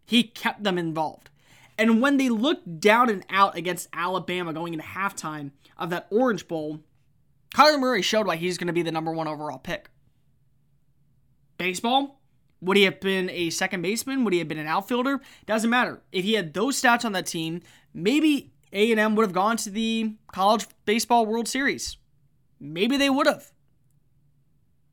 He 0.05 0.23
kept 0.23 0.63
them 0.63 0.77
involved. 0.77 1.29
And 1.77 2.01
when 2.01 2.17
they 2.17 2.29
looked 2.29 2.79
down 2.79 3.09
and 3.09 3.25
out 3.29 3.57
against 3.57 3.89
Alabama 3.93 4.53
going 4.53 4.73
into 4.73 4.85
halftime 4.85 5.51
of 5.77 5.89
that 5.89 6.07
Orange 6.11 6.47
Bowl, 6.47 6.81
Kyler 7.55 7.79
Murray 7.79 8.01
showed 8.01 8.27
why 8.27 8.35
he's 8.35 8.57
going 8.57 8.67
to 8.67 8.73
be 8.73 8.83
the 8.83 8.91
number 8.91 9.11
one 9.11 9.27
overall 9.27 9.57
pick. 9.57 9.89
Baseball, 11.57 12.21
would 12.61 12.77
he 12.77 12.83
have 12.83 12.99
been 12.99 13.29
a 13.29 13.49
second 13.49 13.81
baseman? 13.81 14.23
Would 14.23 14.33
he 14.33 14.39
have 14.39 14.47
been 14.47 14.59
an 14.59 14.67
outfielder? 14.67 15.19
Doesn't 15.45 15.69
matter. 15.69 16.01
If 16.11 16.23
he 16.23 16.33
had 16.33 16.53
those 16.53 16.81
stats 16.81 17.05
on 17.05 17.11
that 17.13 17.25
team, 17.25 17.61
maybe 17.93 18.53
A&M 18.71 19.15
would 19.15 19.23
have 19.23 19.33
gone 19.33 19.57
to 19.57 19.69
the 19.69 20.15
College 20.31 20.67
Baseball 20.85 21.25
World 21.25 21.47
Series. 21.47 21.97
Maybe 22.59 22.97
they 22.97 23.09
would 23.09 23.27
have. 23.27 23.51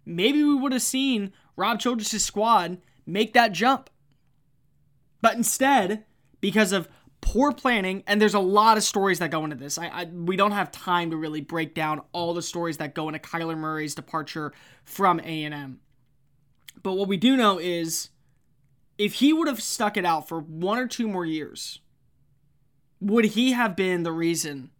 Maybe 0.04 0.42
we 0.42 0.54
would 0.54 0.72
have 0.72 0.82
seen 0.82 1.32
Rob 1.56 1.78
Childress' 1.78 2.24
squad 2.24 2.78
make 3.12 3.34
that 3.34 3.52
jump. 3.52 3.90
But 5.22 5.36
instead, 5.36 6.04
because 6.40 6.72
of 6.72 6.88
poor 7.20 7.52
planning, 7.52 8.02
and 8.06 8.20
there's 8.20 8.34
a 8.34 8.40
lot 8.40 8.76
of 8.76 8.82
stories 8.82 9.18
that 9.18 9.30
go 9.30 9.44
into 9.44 9.56
this. 9.56 9.78
I, 9.78 9.88
I, 9.88 10.04
we 10.04 10.36
don't 10.36 10.52
have 10.52 10.72
time 10.72 11.10
to 11.10 11.16
really 11.16 11.40
break 11.40 11.74
down 11.74 12.02
all 12.12 12.34
the 12.34 12.42
stories 12.42 12.78
that 12.78 12.94
go 12.94 13.08
into 13.08 13.18
Kyler 13.18 13.56
Murray's 13.56 13.94
departure 13.94 14.52
from 14.84 15.20
A&M. 15.20 15.80
But 16.82 16.94
what 16.94 17.08
we 17.08 17.16
do 17.16 17.36
know 17.36 17.58
is 17.58 18.10
if 18.96 19.14
he 19.14 19.32
would 19.32 19.48
have 19.48 19.62
stuck 19.62 19.96
it 19.96 20.04
out 20.04 20.28
for 20.28 20.40
one 20.40 20.78
or 20.78 20.86
two 20.86 21.08
more 21.08 21.26
years, 21.26 21.80
would 23.00 23.26
he 23.26 23.52
have 23.52 23.76
been 23.76 24.02
the 24.02 24.12
reason 24.12 24.70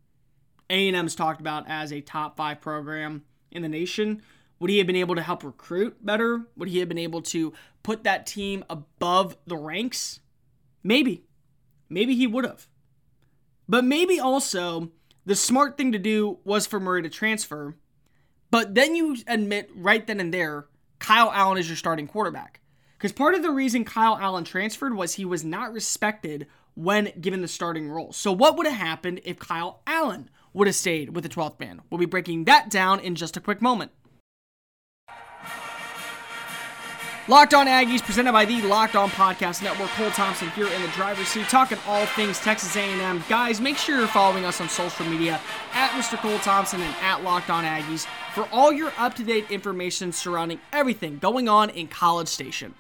A&M's 0.69 1.15
talked 1.15 1.41
about 1.41 1.65
as 1.69 1.93
a 1.93 2.01
top 2.01 2.37
5 2.37 2.61
program 2.61 3.25
in 3.51 3.63
the 3.63 3.69
nation? 3.69 4.23
Would 4.61 4.71
he 4.71 4.79
have 4.79 4.87
been 4.87 4.97
able 4.97 5.17
to 5.17 5.23
help 5.23 5.43
recruit 5.43 6.05
better? 6.05 6.47
Would 6.57 6.69
he 6.69 6.79
have 6.79 6.89
been 6.89 6.99
able 6.99 7.23
to 7.23 7.53
put 7.83 8.05
that 8.05 8.27
team 8.27 8.65
above 8.71 9.37
the 9.47 9.57
ranks? 9.57 10.21
Maybe. 10.85 11.25
Maybe 11.89 12.15
he 12.15 12.27
would 12.27 12.45
have. 12.45 12.69
But 13.69 13.85
maybe 13.85 14.21
also 14.21 14.91
the 15.25 15.35
smart 15.35 15.77
thing 15.77 15.93
to 15.93 15.99
do 15.99 16.39
was 16.45 16.67
for 16.67 16.79
Murray 16.79 17.03
to 17.03 17.09
transfer. 17.09 17.75
But 18.51 18.75
then 18.75 18.95
you 18.95 19.17
admit 19.27 19.71
right 19.75 20.07
then 20.07 20.21
and 20.21 20.33
there, 20.35 20.67
Kyle 20.99 21.31
Allen 21.33 21.59
is 21.59 21.69
your 21.69 21.77
starting 21.77 22.07
quarterback. 22.07 22.61
Because 22.99 23.13
part 23.13 23.35
of 23.35 23.43
the 23.43 23.51
reason 23.51 23.85
Kyle 23.85 24.19
Allen 24.21 24.45
transferred 24.45 24.95
was 24.95 25.15
he 25.15 25.25
was 25.25 25.43
not 25.43 25.73
respected 25.73 26.47
when 26.75 27.13
given 27.19 27.41
the 27.41 27.49
starting 27.49 27.89
role. 27.89 28.13
So, 28.13 28.31
what 28.31 28.57
would 28.57 28.67
have 28.67 28.77
happened 28.77 29.21
if 29.25 29.39
Kyle 29.39 29.81
Allen 29.87 30.29
would 30.53 30.67
have 30.67 30.77
stayed 30.77 31.15
with 31.15 31.25
the 31.25 31.31
12th 31.31 31.59
man? 31.59 31.81
We'll 31.89 31.99
be 31.99 32.05
breaking 32.05 32.45
that 32.45 32.69
down 32.69 33.01
in 33.01 33.15
just 33.15 33.39
a 33.39 33.41
quick 33.41 33.63
moment. 33.63 33.93
Locked 37.31 37.55
On 37.55 37.69
Aggies, 37.69 38.03
presented 38.03 38.33
by 38.33 38.45
the 38.45 38.61
Locked 38.63 38.97
On 38.97 39.09
Podcast 39.09 39.63
Network. 39.63 39.89
Cole 39.91 40.11
Thompson 40.11 40.51
here 40.51 40.67
in 40.67 40.83
the 40.83 40.89
driver's 40.89 41.29
seat, 41.29 41.49
talking 41.49 41.79
all 41.87 42.05
things 42.05 42.41
Texas 42.41 42.75
A&M. 42.75 43.23
Guys, 43.29 43.61
make 43.61 43.77
sure 43.77 43.97
you're 43.97 44.09
following 44.09 44.45
us 44.45 44.61
on 44.61 44.69
social 44.69 45.07
media 45.07 45.41
at 45.73 45.91
Mr. 45.91 46.19
Cole 46.19 46.41
Thompson 46.41 46.81
and 46.81 46.93
at 47.01 47.23
Locked 47.23 47.49
On 47.49 47.63
Aggies 47.63 48.09
for 48.35 48.49
all 48.51 48.73
your 48.73 48.93
up-to-date 48.99 49.49
information 49.49 50.11
surrounding 50.11 50.59
everything 50.73 51.19
going 51.19 51.49
on 51.49 51.71
in 51.71 51.87
College 51.87 52.27
Station. 52.27 52.75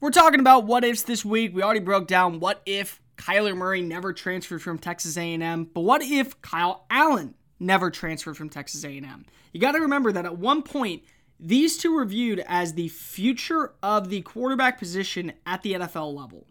We're 0.00 0.10
talking 0.10 0.40
about 0.40 0.66
what 0.66 0.84
ifs 0.84 1.04
this 1.04 1.24
week. 1.24 1.54
We 1.54 1.62
already 1.62 1.80
broke 1.80 2.06
down 2.06 2.40
what 2.40 2.60
if 2.66 3.00
Kyler 3.16 3.56
Murray 3.56 3.80
never 3.80 4.12
transferred 4.12 4.60
from 4.60 4.76
Texas 4.76 5.16
A&M, 5.16 5.64
but 5.72 5.80
what 5.80 6.02
if 6.02 6.42
Kyle 6.42 6.84
Allen 6.90 7.32
never 7.58 7.90
transferred 7.90 8.36
from 8.36 8.50
Texas 8.50 8.84
A&M? 8.84 9.24
You 9.50 9.60
got 9.62 9.72
to 9.72 9.80
remember 9.80 10.12
that 10.12 10.26
at 10.26 10.36
one 10.36 10.60
point 10.60 11.04
these 11.46 11.76
two 11.76 11.92
were 11.92 12.06
viewed 12.06 12.42
as 12.48 12.72
the 12.72 12.88
future 12.88 13.74
of 13.82 14.08
the 14.08 14.22
quarterback 14.22 14.78
position 14.78 15.34
at 15.44 15.60
the 15.60 15.74
NFL 15.74 16.14
level. 16.14 16.46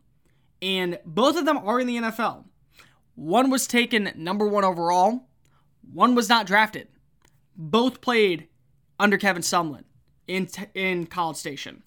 And 0.61 0.99
both 1.03 1.35
of 1.35 1.45
them 1.45 1.57
are 1.57 1.79
in 1.79 1.87
the 1.87 1.97
NFL. 1.97 2.43
One 3.15 3.49
was 3.49 3.65
taken 3.65 4.11
number 4.15 4.47
one 4.47 4.63
overall, 4.63 5.27
one 5.91 6.13
was 6.13 6.29
not 6.29 6.45
drafted. 6.45 6.89
Both 7.55 8.01
played 8.01 8.47
under 8.99 9.17
Kevin 9.17 9.41
Sumlin 9.41 9.83
in, 10.27 10.47
in 10.75 11.07
College 11.07 11.37
Station. 11.37 11.81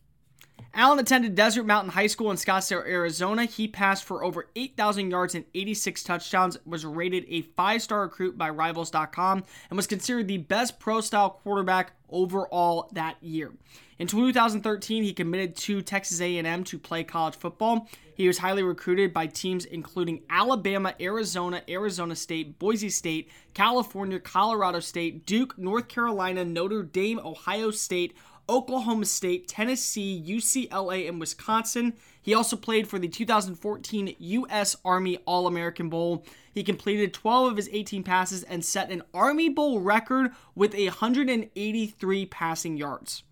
Allen 0.77 0.99
attended 0.99 1.35
Desert 1.35 1.65
Mountain 1.65 1.93
High 1.93 2.07
School 2.07 2.31
in 2.31 2.37
Scottsdale, 2.37 2.87
Arizona. 2.87 3.47
He 3.47 3.67
passed 3.67 4.05
for 4.05 4.23
over 4.23 4.51
8,000 4.55 5.11
yards 5.11 5.35
and 5.35 5.47
86 5.55 6.03
touchdowns, 6.03 6.59
was 6.67 6.85
rated 6.85 7.25
a 7.29 7.41
five 7.41 7.81
star 7.81 8.03
recruit 8.03 8.37
by 8.37 8.51
Rivals.com, 8.51 9.43
and 9.71 9.77
was 9.77 9.87
considered 9.87 10.29
the 10.29 10.37
best 10.37 10.79
pro 10.79 11.01
style 11.01 11.31
quarterback 11.31 11.93
overall 12.11 12.91
that 12.93 13.17
year. 13.23 13.55
In 13.99 14.07
2013, 14.07 15.03
he 15.03 15.15
committed 15.15 15.57
to 15.57 15.81
Texas 15.81 16.21
A&M 16.21 16.63
to 16.65 16.79
play 16.79 17.03
college 17.05 17.37
football. 17.37 17.89
He 18.15 18.27
was 18.27 18.37
highly 18.37 18.63
recruited 18.63 19.15
by 19.15 19.29
teams 19.29 19.65
including 19.65 20.25
Alabama, 20.29 20.95
Arizona, 21.01 21.63
Arizona 21.71 22.15
State, 22.15 22.59
Boise 22.59 22.91
State, 22.91 23.31
California, 23.55 24.21
Colorado 24.21 24.81
State, 24.81 25.25
Duke, 25.25 25.57
North 25.57 25.89
Carolina, 25.89 26.45
Notre 26.45 26.83
Dame, 26.83 27.19
Ohio 27.19 27.71
State, 27.71 28.15
Oklahoma 28.49 29.07
State, 29.07 29.49
Tennessee, 29.49 30.23
UCLA, 30.27 31.09
and 31.09 31.19
Wisconsin. 31.21 31.95
He 32.21 32.35
also 32.35 32.57
played 32.57 32.89
for 32.89 32.99
the 32.99 33.09
2014 33.09 34.17
U.S. 34.19 34.77
Army 34.85 35.19
All 35.27 35.47
American 35.47 35.89
Bowl. 35.89 36.25
He 36.53 36.63
completed 36.63 37.13
12 37.13 37.51
of 37.51 37.57
his 37.57 37.69
18 37.73 38.03
passes 38.03 38.43
and 38.43 38.65
set 38.65 38.91
an 38.91 39.03
Army 39.13 39.49
Bowl 39.49 39.81
record 39.81 40.33
with 40.55 40.75
183 40.75 42.27
passing 42.27 42.77
yards. 42.77 43.23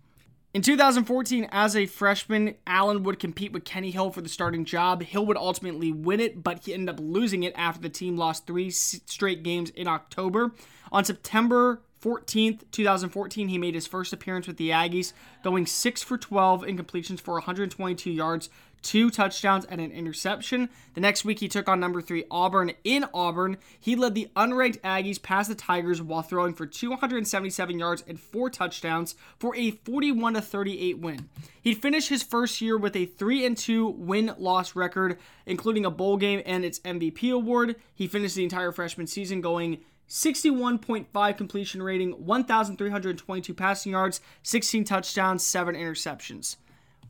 In 0.55 0.61
2014, 0.61 1.49
as 1.51 1.75
a 1.75 1.85
freshman, 1.85 2.55
Allen 2.65 3.03
would 3.03 3.19
compete 3.19 3.51
with 3.51 3.65
Kenny 3.65 3.91
Hill 3.91 4.09
for 4.11 4.21
the 4.21 4.29
starting 4.29 4.63
job. 4.63 5.03
Hill 5.03 5.25
would 5.25 5.35
ultimately 5.35 5.91
win 5.91 6.21
it, 6.21 6.43
but 6.43 6.63
he 6.63 6.73
ended 6.73 6.95
up 6.95 7.01
losing 7.01 7.43
it 7.43 7.51
after 7.57 7.81
the 7.81 7.89
team 7.89 8.15
lost 8.15 8.47
three 8.47 8.71
straight 8.71 9.43
games 9.43 9.69
in 9.71 9.85
October. 9.85 10.53
On 10.93 11.03
September 11.03 11.81
14th, 12.05 12.61
2014, 12.71 13.47
he 13.47 13.57
made 13.57 13.73
his 13.73 13.87
first 13.87 14.13
appearance 14.13 14.45
with 14.45 14.57
the 14.57 14.69
Aggies, 14.69 15.13
going 15.43 15.65
6 15.65 16.03
for 16.03 16.19
12 16.19 16.63
in 16.63 16.77
completions 16.77 17.19
for 17.19 17.33
122 17.33 18.11
yards, 18.11 18.49
two 18.83 19.09
touchdowns, 19.09 19.65
and 19.65 19.81
an 19.81 19.91
interception. 19.91 20.69
The 20.93 21.01
next 21.01 21.25
week, 21.25 21.39
he 21.39 21.47
took 21.47 21.67
on 21.67 21.79
number 21.79 22.03
three 22.03 22.25
Auburn 22.29 22.73
in 22.83 23.05
Auburn. 23.11 23.57
He 23.79 23.95
led 23.95 24.13
the 24.13 24.29
unranked 24.35 24.81
Aggies 24.81 25.19
past 25.19 25.49
the 25.49 25.55
Tigers 25.55 25.99
while 25.99 26.21
throwing 26.21 26.53
for 26.53 26.67
277 26.67 27.79
yards 27.79 28.03
and 28.07 28.19
four 28.19 28.51
touchdowns 28.51 29.15
for 29.39 29.55
a 29.55 29.71
41 29.71 30.35
38 30.35 30.99
win. 30.99 31.27
He'd 31.59 31.81
finished 31.81 32.09
his 32.09 32.21
first 32.21 32.61
year 32.61 32.77
with 32.77 32.95
a 32.95 33.07
3 33.07 33.47
and 33.47 33.57
2 33.57 33.87
win 33.87 34.35
loss 34.37 34.75
record, 34.75 35.17
including 35.47 35.85
a 35.85 35.89
bowl 35.89 36.17
game 36.17 36.43
and 36.45 36.63
its 36.63 36.77
MVP 36.81 37.33
award. 37.33 37.77
He 37.95 38.07
finished 38.07 38.35
the 38.35 38.43
entire 38.43 38.71
freshman 38.71 39.07
season 39.07 39.41
going 39.41 39.79
61.5 40.07 41.37
completion 41.37 41.81
rating, 41.81 42.11
1,322 42.11 43.53
passing 43.53 43.91
yards, 43.91 44.21
16 44.43 44.83
touchdowns, 44.83 45.45
7 45.45 45.75
interceptions. 45.75 46.57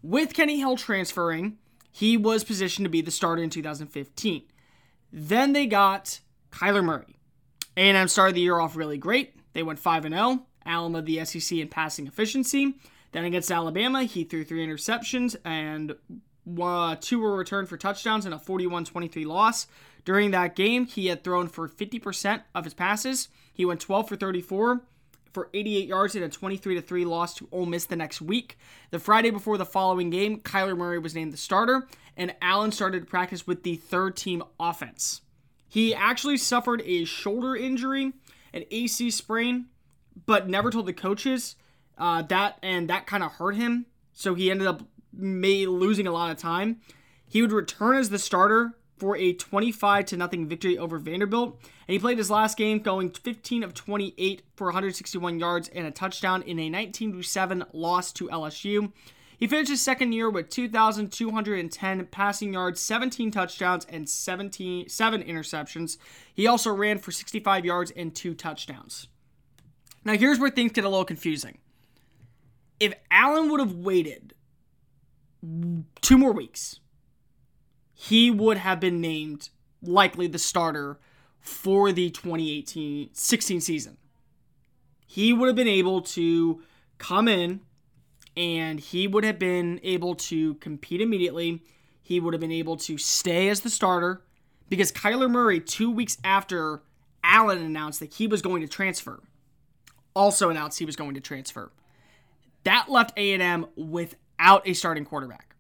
With 0.02 0.34
Kenny 0.34 0.60
Hill 0.60 0.78
transferring, 0.78 1.58
he 1.92 2.18
was 2.18 2.44
positioned 2.44 2.86
to 2.86 2.90
be 2.90 3.02
the 3.02 3.12
starter 3.12 3.44
in 3.44 3.50
2015. 3.50 4.44
Then 5.12 5.54
they 5.54 5.66
got 5.66 6.20
Kyler 6.52 6.84
Murray. 6.84 7.16
A&M 7.78 8.08
started 8.08 8.36
the 8.36 8.42
year 8.42 8.60
off 8.60 8.76
really 8.76 8.98
great. 8.98 9.36
They 9.54 9.64
went 9.64 9.80
5 9.80 10.04
0. 10.04 10.46
Allen 10.66 10.94
led 10.94 11.06
the 11.06 11.24
SEC 11.26 11.58
in 11.58 11.68
passing 11.68 12.08
efficiency. 12.08 12.76
Then 13.12 13.26
against 13.26 13.52
Alabama, 13.52 14.04
he 14.04 14.24
threw 14.24 14.44
three 14.44 14.66
interceptions 14.66 15.36
and 15.46 15.96
uh, 16.62 16.96
two 17.00 17.20
were 17.20 17.36
returned 17.36 17.70
for 17.70 17.78
touchdowns 17.78 18.26
in 18.26 18.34
a 18.34 18.40
41 18.40 18.86
23 18.86 19.26
loss. 19.26 19.68
During 20.06 20.32
that 20.32 20.56
game, 20.56 20.86
he 20.86 21.08
had 21.08 21.24
thrown 21.24 21.48
for 21.48 21.68
50% 21.68 22.44
of 22.54 22.63
his 22.63 22.74
passes. 22.74 23.30
He 23.52 23.65
went 23.65 23.82
12 23.82 24.08
for 24.08 24.15
34 24.15 24.82
for 25.34 25.50
88 25.54 25.88
yards 25.88 26.15
in 26.15 26.24
a 26.24 26.30
23 26.30 26.80
3 26.80 27.06
loss 27.06 27.34
to 27.36 27.48
Ole 27.52 27.65
Miss 27.65 27.86
the 27.86 27.96
next 27.96 28.22
week. 28.22 28.58
The 28.91 29.00
Friday 29.00 29.32
before 29.32 29.58
the 29.58 29.65
following 29.65 30.10
game, 30.10 30.39
Kyler 30.39 30.78
Murray 30.78 31.00
was 31.00 31.15
named 31.15 31.34
the 31.34 31.38
starter, 31.38 31.88
and 32.15 32.36
Allen 32.41 32.72
started 32.72 33.02
to 33.02 33.06
practice 33.06 33.46
with 33.46 33.63
the 33.63 33.76
third 33.76 34.15
team 34.15 34.44
offense. 34.60 35.22
He 35.68 35.94
actually 35.94 36.38
suffered 36.38 36.82
a 36.86 37.04
shoulder 37.04 37.56
injury 37.56 38.13
an 38.56 38.63
AC 38.72 39.12
sprain, 39.12 39.65
but 40.26 40.48
never 40.50 40.72
told 40.72 40.88
the 40.88 40.94
coaches 40.94 41.56
uh, 41.98 42.22
that, 42.24 42.58
and 42.63 42.89
that 42.89 43.06
kind 43.06 43.22
of 43.22 43.34
hurt 43.34 43.56
him. 43.56 43.86
So 44.13 44.34
he 44.34 44.50
ended 44.50 44.65
up 44.65 44.82
may 45.13 45.65
losing 45.65 46.08
a 46.08 46.12
lot 46.12 46.32
of 46.32 46.38
time. 46.38 46.80
He 47.28 47.41
would 47.41 47.52
return 47.52 47.98
as 47.98 48.10
the 48.10 48.20
starter 48.20 48.74
for 48.98 49.18
a 49.18 49.34
25 49.34 50.06
to 50.06 50.18
nothing 50.18 50.48
victory 50.48 50.78
over 50.78 50.98
Vanderbilt. 50.98 51.60
And 51.88 51.94
he 51.94 52.00
played 52.00 52.18
his 52.18 52.32
last 52.32 52.58
game 52.58 52.80
going 52.80 53.12
15 53.12 53.64
of 53.64 53.74
28 53.74 54.42
for 54.56 54.68
161 54.68 55.40
yards 55.40 55.70
and 55.70 55.86
a 55.86 55.92
touchdown 55.92 56.42
in 56.44 56.60
a 56.60 56.70
19 56.70 57.14
to 57.14 57.22
7 57.22 57.66
loss 57.74 58.12
to 58.14 58.28
LSU. 58.30 58.92
He 59.38 59.48
finished 59.48 59.70
his 59.70 59.82
second 59.82 60.14
year 60.14 60.30
with 60.30 60.50
2,210 60.50 62.06
passing 62.06 62.54
yards, 62.54 62.82
17 62.82 63.32
touchdowns, 63.32 63.86
and 63.86 64.08
17, 64.08 64.88
7 64.88 65.24
interceptions. 65.24 65.98
He 66.34 66.48
also 66.48 66.72
ran 66.72 67.00
for 67.00 67.12
65 67.12 67.66
yards 67.66 67.92
and 67.92 68.16
2 68.16 68.34
touchdowns. 68.34 69.08
Now, 70.06 70.14
here's 70.14 70.40
where 70.40 70.50
things 70.50 70.72
get 70.72 70.86
a 70.86 70.90
little 70.90 71.04
confusing. 71.04 71.58
If 72.80 72.94
Allen 73.10 73.50
would 73.50 73.60
have 73.60 73.74
waited 73.74 74.34
two 76.02 76.18
more 76.18 76.32
weeks, 76.32 76.80
he 77.96 78.30
would 78.30 78.58
have 78.58 78.80
been 78.80 79.00
named 79.02 79.50
likely 79.82 80.28
the 80.28 80.38
starter 80.38 81.00
for 81.40 81.92
the 81.92 82.10
2018 82.10 83.10
16 83.14 83.62
season. 83.62 83.98
He 85.08 85.32
would 85.32 85.48
have 85.48 85.56
been 85.56 85.68
able 85.68 86.02
to 86.02 86.62
come 86.98 87.28
in 87.28 87.62
and 88.36 88.80
he 88.80 89.08
would 89.08 89.24
have 89.24 89.40
been 89.40 89.80
able 89.82 90.14
to 90.16 90.56
compete 90.56 91.00
immediately. 91.00 91.64
He 92.04 92.20
would 92.20 92.34
have 92.34 92.42
been 92.42 92.52
able 92.52 92.76
to 92.78 92.98
stay 92.98 93.48
as 93.48 93.62
the 93.62 93.70
starter 93.70 94.22
because 94.68 94.92
Kyler 94.92 95.30
Murray, 95.32 95.62
two 95.62 95.90
weeks 95.90 96.18
after 96.24 96.82
Allen 97.24 97.60
announced 97.60 98.02
that 98.02 98.16
he 98.16 98.28
was 98.28 98.42
going 98.42 98.62
to 98.62 98.68
transfer, 98.68 99.24
also 100.14 100.50
announced 100.50 100.80
he 100.80 100.86
was 100.86 100.98
going 100.98 101.14
to 101.14 101.22
transfer. 101.22 101.72
That 102.64 102.90
left 102.90 103.18
A&M 103.18 103.68
without 103.78 104.68
a 104.68 104.74
starting 104.74 105.06
quarterback. 105.06 105.56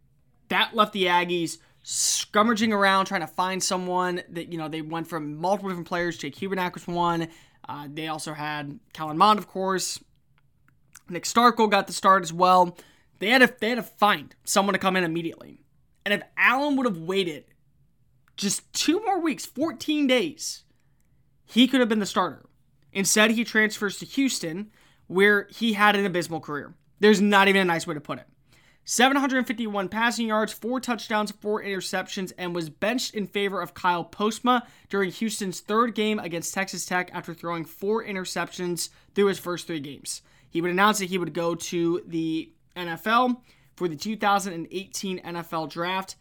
That 0.49 0.75
left 0.75 0.91
the 0.91 1.05
Aggies 1.05 1.59
scrummaging 1.85 2.73
around 2.73 3.05
trying 3.05 3.21
to 3.21 3.27
find 3.27 3.63
someone 3.63 4.23
that 4.29 4.51
you 4.51 4.57
know 4.57 4.67
they 4.67 4.81
went 4.81 5.07
from 5.07 5.37
multiple 5.37 5.69
different 5.69 5.87
players. 5.87 6.17
Jake 6.17 6.35
Hubenak 6.35 6.73
was 6.73 6.87
one. 6.87 7.27
Uh, 7.69 7.87
they 7.91 8.07
also 8.07 8.33
had 8.33 8.79
Kellen 8.93 9.17
Mond, 9.17 9.39
of 9.39 9.47
course. 9.47 9.99
Nick 11.07 11.23
Starkel 11.23 11.69
got 11.69 11.87
the 11.87 11.93
start 11.93 12.23
as 12.23 12.33
well. 12.33 12.75
They 13.19 13.29
had 13.29 13.41
to 13.41 13.53
they 13.59 13.69
had 13.69 13.75
to 13.75 13.83
find 13.83 14.35
someone 14.43 14.73
to 14.73 14.79
come 14.79 14.95
in 14.95 15.03
immediately. 15.03 15.61
And 16.03 16.13
if 16.13 16.23
Allen 16.37 16.75
would 16.75 16.85
have 16.85 16.97
waited 16.97 17.45
just 18.35 18.71
two 18.73 19.03
more 19.05 19.19
weeks, 19.19 19.45
14 19.45 20.07
days, 20.07 20.63
he 21.45 21.67
could 21.67 21.79
have 21.79 21.89
been 21.89 21.99
the 21.99 22.05
starter. 22.05 22.45
Instead, 22.91 23.31
he 23.31 23.43
transfers 23.43 23.97
to 23.99 24.05
Houston, 24.05 24.71
where 25.07 25.47
he 25.51 25.73
had 25.73 25.95
an 25.95 26.05
abysmal 26.05 26.39
career. 26.39 26.75
There's 26.99 27.21
not 27.21 27.47
even 27.47 27.61
a 27.61 27.65
nice 27.65 27.85
way 27.85 27.93
to 27.93 28.01
put 28.01 28.19
it. 28.19 28.27
751 28.85 29.89
passing 29.89 30.27
yards, 30.27 30.53
four 30.53 30.79
touchdowns, 30.79 31.31
four 31.31 31.63
interceptions, 31.63 32.31
and 32.37 32.53
was 32.53 32.69
benched 32.69 33.15
in 33.15 33.25
favor 33.25 33.59
of 33.59 33.73
Kyle 33.73 34.05
Postma 34.05 34.61
during 34.89 35.09
Houston's 35.11 35.59
third 35.59 35.95
game 35.95 36.19
against 36.19 36.53
Texas 36.53 36.85
Tech 36.85 37.09
after 37.11 37.33
throwing 37.33 37.65
four 37.65 38.05
interceptions 38.05 38.89
through 39.15 39.25
his 39.25 39.39
first 39.39 39.65
three 39.65 39.79
games. 39.79 40.21
He 40.49 40.61
would 40.61 40.69
announce 40.69 40.99
that 40.99 41.09
he 41.09 41.17
would 41.17 41.33
go 41.33 41.55
to 41.55 42.01
the 42.05 42.53
NFL 42.77 43.41
for 43.75 43.87
the 43.87 43.95
2018 43.95 45.19
NFL 45.19 45.69
draft. 45.69 46.15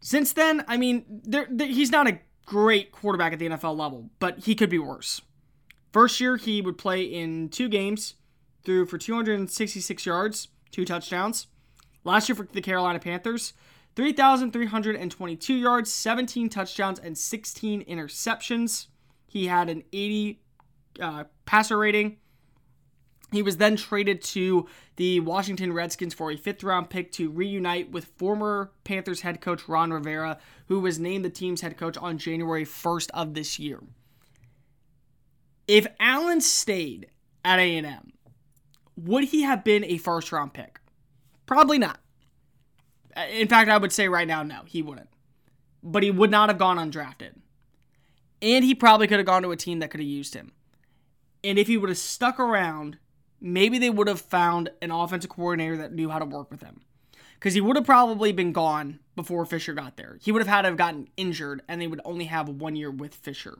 Since 0.00 0.32
then, 0.32 0.64
I 0.66 0.78
mean, 0.78 1.22
he's 1.58 1.90
not 1.90 2.08
a 2.08 2.18
great 2.46 2.92
quarterback 2.92 3.34
at 3.34 3.38
the 3.38 3.48
NFL 3.50 3.76
level, 3.76 4.08
but 4.20 4.38
he 4.40 4.54
could 4.54 4.70
be 4.70 4.78
worse. 4.78 5.20
First 5.92 6.18
year, 6.20 6.36
he 6.36 6.62
would 6.62 6.78
play 6.78 7.02
in 7.02 7.50
two 7.50 7.68
games, 7.68 8.14
threw 8.64 8.86
for 8.86 8.96
266 8.96 10.06
yards, 10.06 10.48
two 10.70 10.84
touchdowns. 10.84 11.46
Last 12.06 12.28
year 12.28 12.36
for 12.36 12.46
the 12.52 12.62
Carolina 12.62 13.00
Panthers, 13.00 13.52
3,322 13.96 15.54
yards, 15.54 15.92
17 15.92 16.48
touchdowns, 16.48 17.00
and 17.00 17.18
16 17.18 17.84
interceptions. 17.84 18.86
He 19.26 19.48
had 19.48 19.68
an 19.68 19.82
80 19.92 20.40
uh, 21.00 21.24
passer 21.46 21.76
rating. 21.76 22.18
He 23.32 23.42
was 23.42 23.56
then 23.56 23.74
traded 23.74 24.22
to 24.22 24.68
the 24.94 25.18
Washington 25.18 25.72
Redskins 25.72 26.14
for 26.14 26.30
a 26.30 26.36
fifth 26.36 26.62
round 26.62 26.90
pick 26.90 27.10
to 27.12 27.28
reunite 27.28 27.90
with 27.90 28.04
former 28.04 28.70
Panthers 28.84 29.22
head 29.22 29.40
coach 29.40 29.68
Ron 29.68 29.92
Rivera, 29.92 30.38
who 30.68 30.78
was 30.78 31.00
named 31.00 31.24
the 31.24 31.30
team's 31.30 31.60
head 31.60 31.76
coach 31.76 31.96
on 31.96 32.18
January 32.18 32.64
1st 32.64 33.10
of 33.14 33.34
this 33.34 33.58
year. 33.58 33.80
If 35.66 35.88
Allen 35.98 36.40
stayed 36.40 37.08
at 37.44 37.58
A&M, 37.58 38.12
would 38.96 39.24
he 39.24 39.42
have 39.42 39.64
been 39.64 39.84
a 39.84 39.98
first 39.98 40.30
round 40.30 40.54
pick? 40.54 40.78
Probably 41.46 41.78
not. 41.78 42.00
Uh, 43.16 43.24
in 43.30 43.48
fact, 43.48 43.70
I 43.70 43.78
would 43.78 43.92
say 43.92 44.08
right 44.08 44.28
now, 44.28 44.42
no, 44.42 44.62
he 44.66 44.82
wouldn't. 44.82 45.08
But 45.82 46.02
he 46.02 46.10
would 46.10 46.30
not 46.30 46.48
have 46.48 46.58
gone 46.58 46.76
undrafted. 46.76 47.34
And 48.42 48.64
he 48.64 48.74
probably 48.74 49.06
could 49.06 49.18
have 49.18 49.26
gone 49.26 49.42
to 49.42 49.52
a 49.52 49.56
team 49.56 49.78
that 49.78 49.90
could 49.90 50.00
have 50.00 50.08
used 50.08 50.34
him. 50.34 50.52
And 51.42 51.58
if 51.58 51.68
he 51.68 51.76
would 51.76 51.88
have 51.88 51.98
stuck 51.98 52.38
around, 52.38 52.98
maybe 53.40 53.78
they 53.78 53.90
would 53.90 54.08
have 54.08 54.20
found 54.20 54.70
an 54.82 54.90
offensive 54.90 55.30
coordinator 55.30 55.76
that 55.78 55.92
knew 55.92 56.10
how 56.10 56.18
to 56.18 56.24
work 56.24 56.50
with 56.50 56.62
him. 56.62 56.82
Because 57.34 57.54
he 57.54 57.60
would 57.60 57.76
have 57.76 57.86
probably 57.86 58.32
been 58.32 58.52
gone 58.52 58.98
before 59.14 59.44
Fisher 59.46 59.74
got 59.74 59.96
there. 59.96 60.18
He 60.20 60.32
would 60.32 60.40
have 60.40 60.48
had 60.48 60.62
to 60.62 60.68
have 60.68 60.76
gotten 60.76 61.08
injured, 61.16 61.62
and 61.68 61.80
they 61.80 61.86
would 61.86 62.00
only 62.04 62.24
have 62.24 62.48
one 62.48 62.76
year 62.76 62.90
with 62.90 63.14
Fisher. 63.14 63.58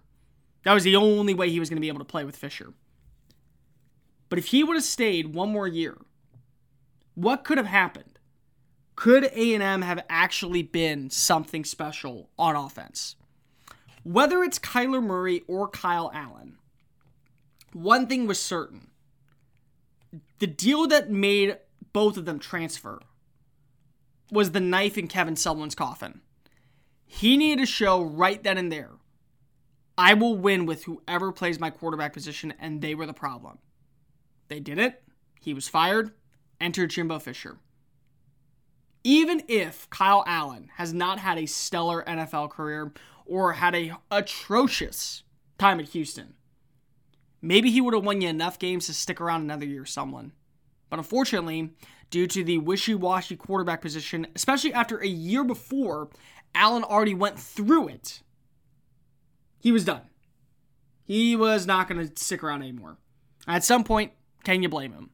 That 0.64 0.74
was 0.74 0.84
the 0.84 0.96
only 0.96 1.34
way 1.34 1.48
he 1.50 1.60
was 1.60 1.70
going 1.70 1.76
to 1.76 1.82
be 1.82 1.88
able 1.88 2.00
to 2.00 2.04
play 2.04 2.24
with 2.24 2.36
Fisher. 2.36 2.72
But 4.28 4.38
if 4.38 4.46
he 4.46 4.64
would 4.64 4.76
have 4.76 4.84
stayed 4.84 5.34
one 5.34 5.52
more 5.52 5.68
year, 5.68 5.96
what 7.16 7.42
could 7.42 7.58
have 7.58 7.66
happened? 7.66 8.20
Could 8.94 9.24
A&M 9.24 9.82
have 9.82 10.04
actually 10.08 10.62
been 10.62 11.10
something 11.10 11.64
special 11.64 12.30
on 12.38 12.54
offense? 12.54 13.16
Whether 14.04 14.44
it's 14.44 14.60
Kyler 14.60 15.02
Murray 15.02 15.42
or 15.48 15.68
Kyle 15.68 16.12
Allen, 16.14 16.58
one 17.72 18.06
thing 18.06 18.28
was 18.28 18.38
certain. 18.38 18.92
The 20.38 20.46
deal 20.46 20.86
that 20.86 21.10
made 21.10 21.58
both 21.92 22.16
of 22.16 22.24
them 22.24 22.38
transfer 22.38 23.00
was 24.30 24.52
the 24.52 24.60
knife 24.60 24.96
in 24.96 25.08
Kevin 25.08 25.34
Sumlin's 25.34 25.74
coffin. 25.74 26.20
He 27.04 27.36
needed 27.36 27.62
to 27.62 27.66
show 27.66 28.00
right 28.00 28.40
then 28.42 28.56
and 28.56 28.70
there 28.70 28.92
I 29.98 30.14
will 30.14 30.36
win 30.36 30.66
with 30.66 30.84
whoever 30.84 31.32
plays 31.32 31.58
my 31.58 31.70
quarterback 31.70 32.12
position, 32.12 32.52
and 32.60 32.82
they 32.82 32.94
were 32.94 33.06
the 33.06 33.14
problem. 33.14 33.58
They 34.48 34.60
did 34.60 34.78
it. 34.78 35.02
He 35.40 35.54
was 35.54 35.68
fired. 35.68 36.12
Enter 36.60 36.86
Jimbo 36.86 37.18
Fisher. 37.18 37.58
Even 39.04 39.42
if 39.46 39.88
Kyle 39.90 40.24
Allen 40.26 40.70
has 40.76 40.92
not 40.92 41.20
had 41.20 41.38
a 41.38 41.46
stellar 41.46 42.02
NFL 42.04 42.50
career 42.50 42.92
or 43.24 43.52
had 43.54 43.74
a 43.74 43.96
atrocious 44.10 45.22
time 45.58 45.78
at 45.78 45.90
Houston, 45.90 46.34
maybe 47.40 47.70
he 47.70 47.80
would 47.80 47.94
have 47.94 48.04
won 48.04 48.20
you 48.20 48.28
enough 48.28 48.58
games 48.58 48.86
to 48.86 48.94
stick 48.94 49.20
around 49.20 49.42
another 49.42 49.66
year, 49.66 49.84
someone. 49.84 50.32
But 50.90 50.98
unfortunately, 50.98 51.70
due 52.10 52.26
to 52.26 52.42
the 52.42 52.58
wishy-washy 52.58 53.36
quarterback 53.36 53.80
position, 53.80 54.26
especially 54.34 54.72
after 54.72 54.98
a 54.98 55.06
year 55.08 55.44
before 55.44 56.08
Allen 56.54 56.84
already 56.84 57.14
went 57.14 57.38
through 57.38 57.88
it, 57.88 58.22
he 59.60 59.72
was 59.72 59.84
done. 59.84 60.02
He 61.04 61.36
was 61.36 61.66
not 61.66 61.88
going 61.88 62.08
to 62.08 62.16
stick 62.20 62.42
around 62.42 62.62
anymore. 62.62 62.98
At 63.46 63.64
some 63.64 63.84
point, 63.84 64.12
can 64.44 64.62
you 64.62 64.68
blame 64.68 64.92
him? 64.92 65.10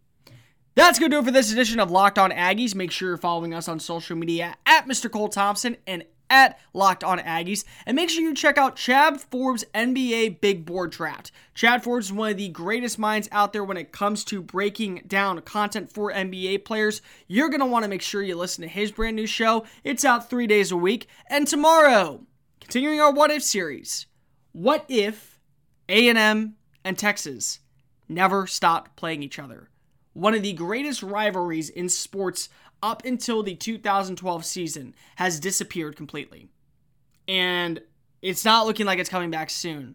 That's 0.74 0.98
going 0.98 1.10
to 1.10 1.16
do 1.16 1.20
it 1.20 1.26
for 1.26 1.30
this 1.30 1.52
edition 1.52 1.80
of 1.80 1.90
Locked 1.90 2.18
On 2.18 2.30
Aggies. 2.30 2.74
Make 2.74 2.90
sure 2.90 3.10
you're 3.10 3.18
following 3.18 3.52
us 3.52 3.68
on 3.68 3.78
social 3.78 4.16
media 4.16 4.56
at 4.64 4.86
Mr. 4.86 5.10
Cole 5.10 5.28
Thompson 5.28 5.76
and 5.86 6.02
at 6.30 6.58
Locked 6.72 7.04
On 7.04 7.18
Aggies. 7.18 7.64
And 7.84 7.94
make 7.94 8.08
sure 8.08 8.22
you 8.22 8.34
check 8.34 8.56
out 8.56 8.76
Chad 8.76 9.20
Forbes' 9.20 9.66
NBA 9.74 10.40
Big 10.40 10.64
Board 10.64 10.90
Draft. 10.90 11.30
Chad 11.54 11.84
Forbes 11.84 12.06
is 12.06 12.12
one 12.14 12.30
of 12.30 12.38
the 12.38 12.48
greatest 12.48 12.98
minds 12.98 13.28
out 13.32 13.52
there 13.52 13.62
when 13.62 13.76
it 13.76 13.92
comes 13.92 14.24
to 14.24 14.40
breaking 14.40 15.02
down 15.06 15.38
content 15.42 15.92
for 15.92 16.10
NBA 16.10 16.64
players. 16.64 17.02
You're 17.28 17.50
going 17.50 17.60
to 17.60 17.66
want 17.66 17.82
to 17.82 17.90
make 17.90 18.00
sure 18.00 18.22
you 18.22 18.34
listen 18.34 18.62
to 18.62 18.68
his 18.68 18.92
brand 18.92 19.14
new 19.14 19.26
show. 19.26 19.66
It's 19.84 20.06
out 20.06 20.30
three 20.30 20.46
days 20.46 20.72
a 20.72 20.76
week. 20.76 21.06
And 21.28 21.46
tomorrow, 21.46 22.22
continuing 22.60 22.98
our 22.98 23.12
What 23.12 23.30
If 23.30 23.42
series, 23.42 24.06
what 24.52 24.86
if 24.88 25.38
A&M 25.90 26.54
and 26.82 26.98
Texas 26.98 27.60
never 28.08 28.46
stopped 28.46 28.96
playing 28.96 29.22
each 29.22 29.38
other? 29.38 29.68
One 30.12 30.34
of 30.34 30.42
the 30.42 30.52
greatest 30.52 31.02
rivalries 31.02 31.68
in 31.68 31.88
sports 31.88 32.48
up 32.82 33.04
until 33.04 33.42
the 33.42 33.54
2012 33.54 34.44
season 34.44 34.94
has 35.16 35.40
disappeared 35.40 35.96
completely. 35.96 36.48
And 37.28 37.80
it's 38.20 38.44
not 38.44 38.66
looking 38.66 38.86
like 38.86 38.98
it's 38.98 39.08
coming 39.08 39.30
back 39.30 39.50
soon. 39.50 39.94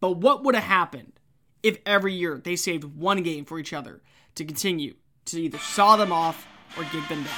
But 0.00 0.18
what 0.18 0.44
would 0.44 0.54
have 0.54 0.64
happened 0.64 1.14
if 1.62 1.78
every 1.84 2.14
year 2.14 2.40
they 2.42 2.56
saved 2.56 2.84
one 2.84 3.22
game 3.22 3.44
for 3.44 3.58
each 3.58 3.72
other 3.72 4.02
to 4.36 4.44
continue 4.44 4.94
to 5.26 5.40
either 5.40 5.58
saw 5.58 5.96
them 5.96 6.12
off 6.12 6.46
or 6.76 6.84
gig 6.84 7.06
them 7.08 7.24
down? 7.24 7.34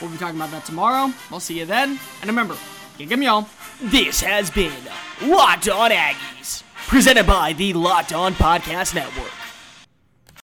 We'll 0.00 0.10
be 0.10 0.16
talking 0.16 0.36
about 0.36 0.50
that 0.50 0.64
tomorrow. 0.64 1.12
We'll 1.30 1.40
see 1.40 1.58
you 1.58 1.66
then. 1.66 2.00
And 2.20 2.28
remember, 2.28 2.56
gig 2.98 3.08
them 3.08 3.22
y'all. 3.22 3.46
This 3.80 4.20
has 4.20 4.50
been 4.50 4.72
Locked 5.22 5.68
On 5.68 5.90
Aggies 5.90 6.64
presented 6.88 7.26
by 7.26 7.52
the 7.52 7.72
Locked 7.72 8.12
On 8.12 8.34
Podcast 8.34 8.94
Network. 8.94 9.30